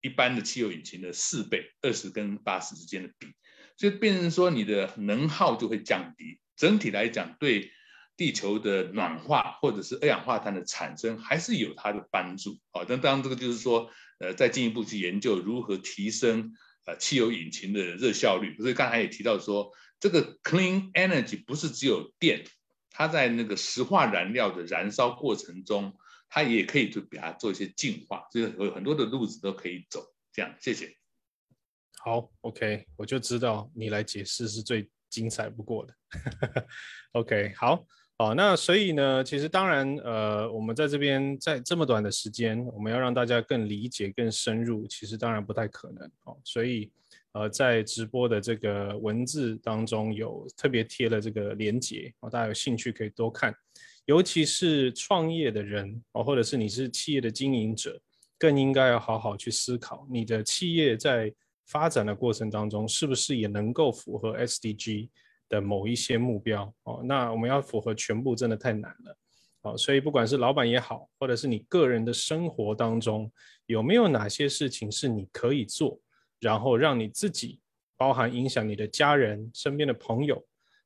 [0.00, 3.28] 一般的汽油引擎的四倍，二十跟八十之间的比，
[3.76, 6.40] 所以变成说你的能耗就会降低。
[6.56, 7.70] 整体来讲，对
[8.16, 12.58] 地球的暖化或者是二氧化碳的产生还是有它的帮助。
[12.70, 16.52] 啊，但当然这个就是说，呃，再进一步去研究如何提升
[16.86, 18.56] 呃汽油引擎的热效率。
[18.58, 22.44] 所以刚才也提到说，这个 clean energy 不是只有电，
[22.90, 25.96] 它在那个石化燃料的燃烧过程中。
[26.34, 30.02] 它也可以就给它做一些净化，就是有很多的路子都可以走。
[30.32, 30.90] 这样，谢谢。
[31.98, 35.94] 好，OK，我就知道你来解释是最精彩不过的。
[37.12, 37.84] OK，好，
[38.16, 46.40] 好，那所以呢，其实当然，呃，我们在这边在这么短的时间，我们要让大家更理解、更深入，其实当然不太可能哦。
[46.44, 46.90] 所以，
[47.32, 53.54] 呃，在直播的这个文字当中有特别贴了这个连接哦，大家有兴趣可以多看。
[54.06, 58.00] 尤其是创业的人哦，或者是你是企业的经营者，
[58.36, 61.32] 更应该要好好去思考，你的企业在
[61.66, 65.08] 发展的过程当中，是不是也能够符合 SDG
[65.48, 67.00] 的某一些目标哦？
[67.04, 69.16] 那我们要符合全部，真的太难了
[69.62, 69.76] 哦。
[69.76, 73.30] 所以不管是老板也好，或者是你个人的生活当中，
[73.66, 76.00] 有没有哪些事情是你可以做，
[76.40, 77.60] 然后让你自己，
[77.96, 80.44] 包含影响你的家人、身边的朋友。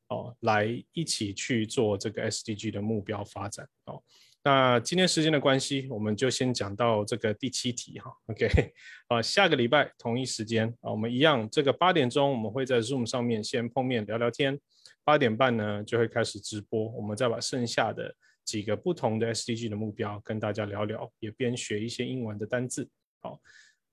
[0.09, 4.01] 哦，来一起去做这个 SDG 的目标发展哦。
[4.43, 8.09] 那今天时间的关系，我们就先讲到这个第七题哈。
[8.27, 8.73] OK，
[9.09, 14.57] 啊，下个礼拜同一时间啊，我们一样，这个八点钟我们会在 Zoom 上面先碰面聊聊天，
[15.03, 22.89] 八点半呢就会开始直播，我们再把剩下的几个不同的 SDG 的目标跟大家聊聊，也边学一些英文的单字。
[23.19, 23.41] 好，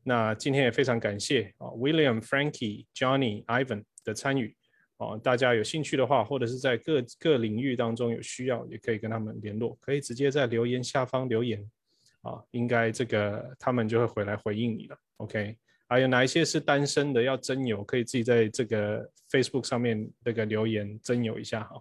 [0.04, 4.56] 那今天也非常感谢啊，William、Frankie、Johnny、Ivan 的参与。
[5.04, 11.62] 哦，大家有兴趣的话，或者是在各各领域当中有需要，也可以跟他们联络，可以直接在留言下方留言，
[12.22, 14.96] 啊，应该这个他们就会回来回应你了。
[15.18, 21.80] OK，还有哪一些是单身的要征友，可以自己在这个 Facebook 上面那个留言征友一下哈。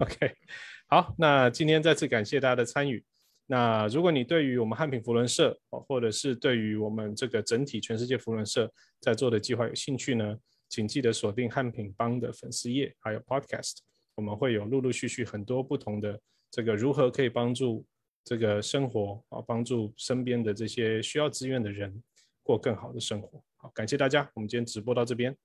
[0.00, 0.34] OK，
[0.88, 3.04] 好，那今天再次感谢大家的参与。
[3.46, 10.36] 那如果你对于我们汉品福伦社，或者是对于我们这个整体全世界福伦社在做的计划有兴趣呢？
[10.70, 13.78] 请记得锁定汉品帮的粉丝页，还有 Podcast，
[14.14, 16.18] 我们会有陆陆续续很多不同的
[16.50, 17.84] 这个如何可以帮助
[18.24, 22.02] 这个生活啊，帮助身边的这些需要资源的人
[22.42, 23.42] 过更好的生活。
[23.56, 25.36] 好，感谢大家，我们今天直播到这边，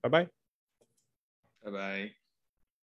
[0.00, 0.28] 拜拜，
[1.60, 2.23] 拜拜。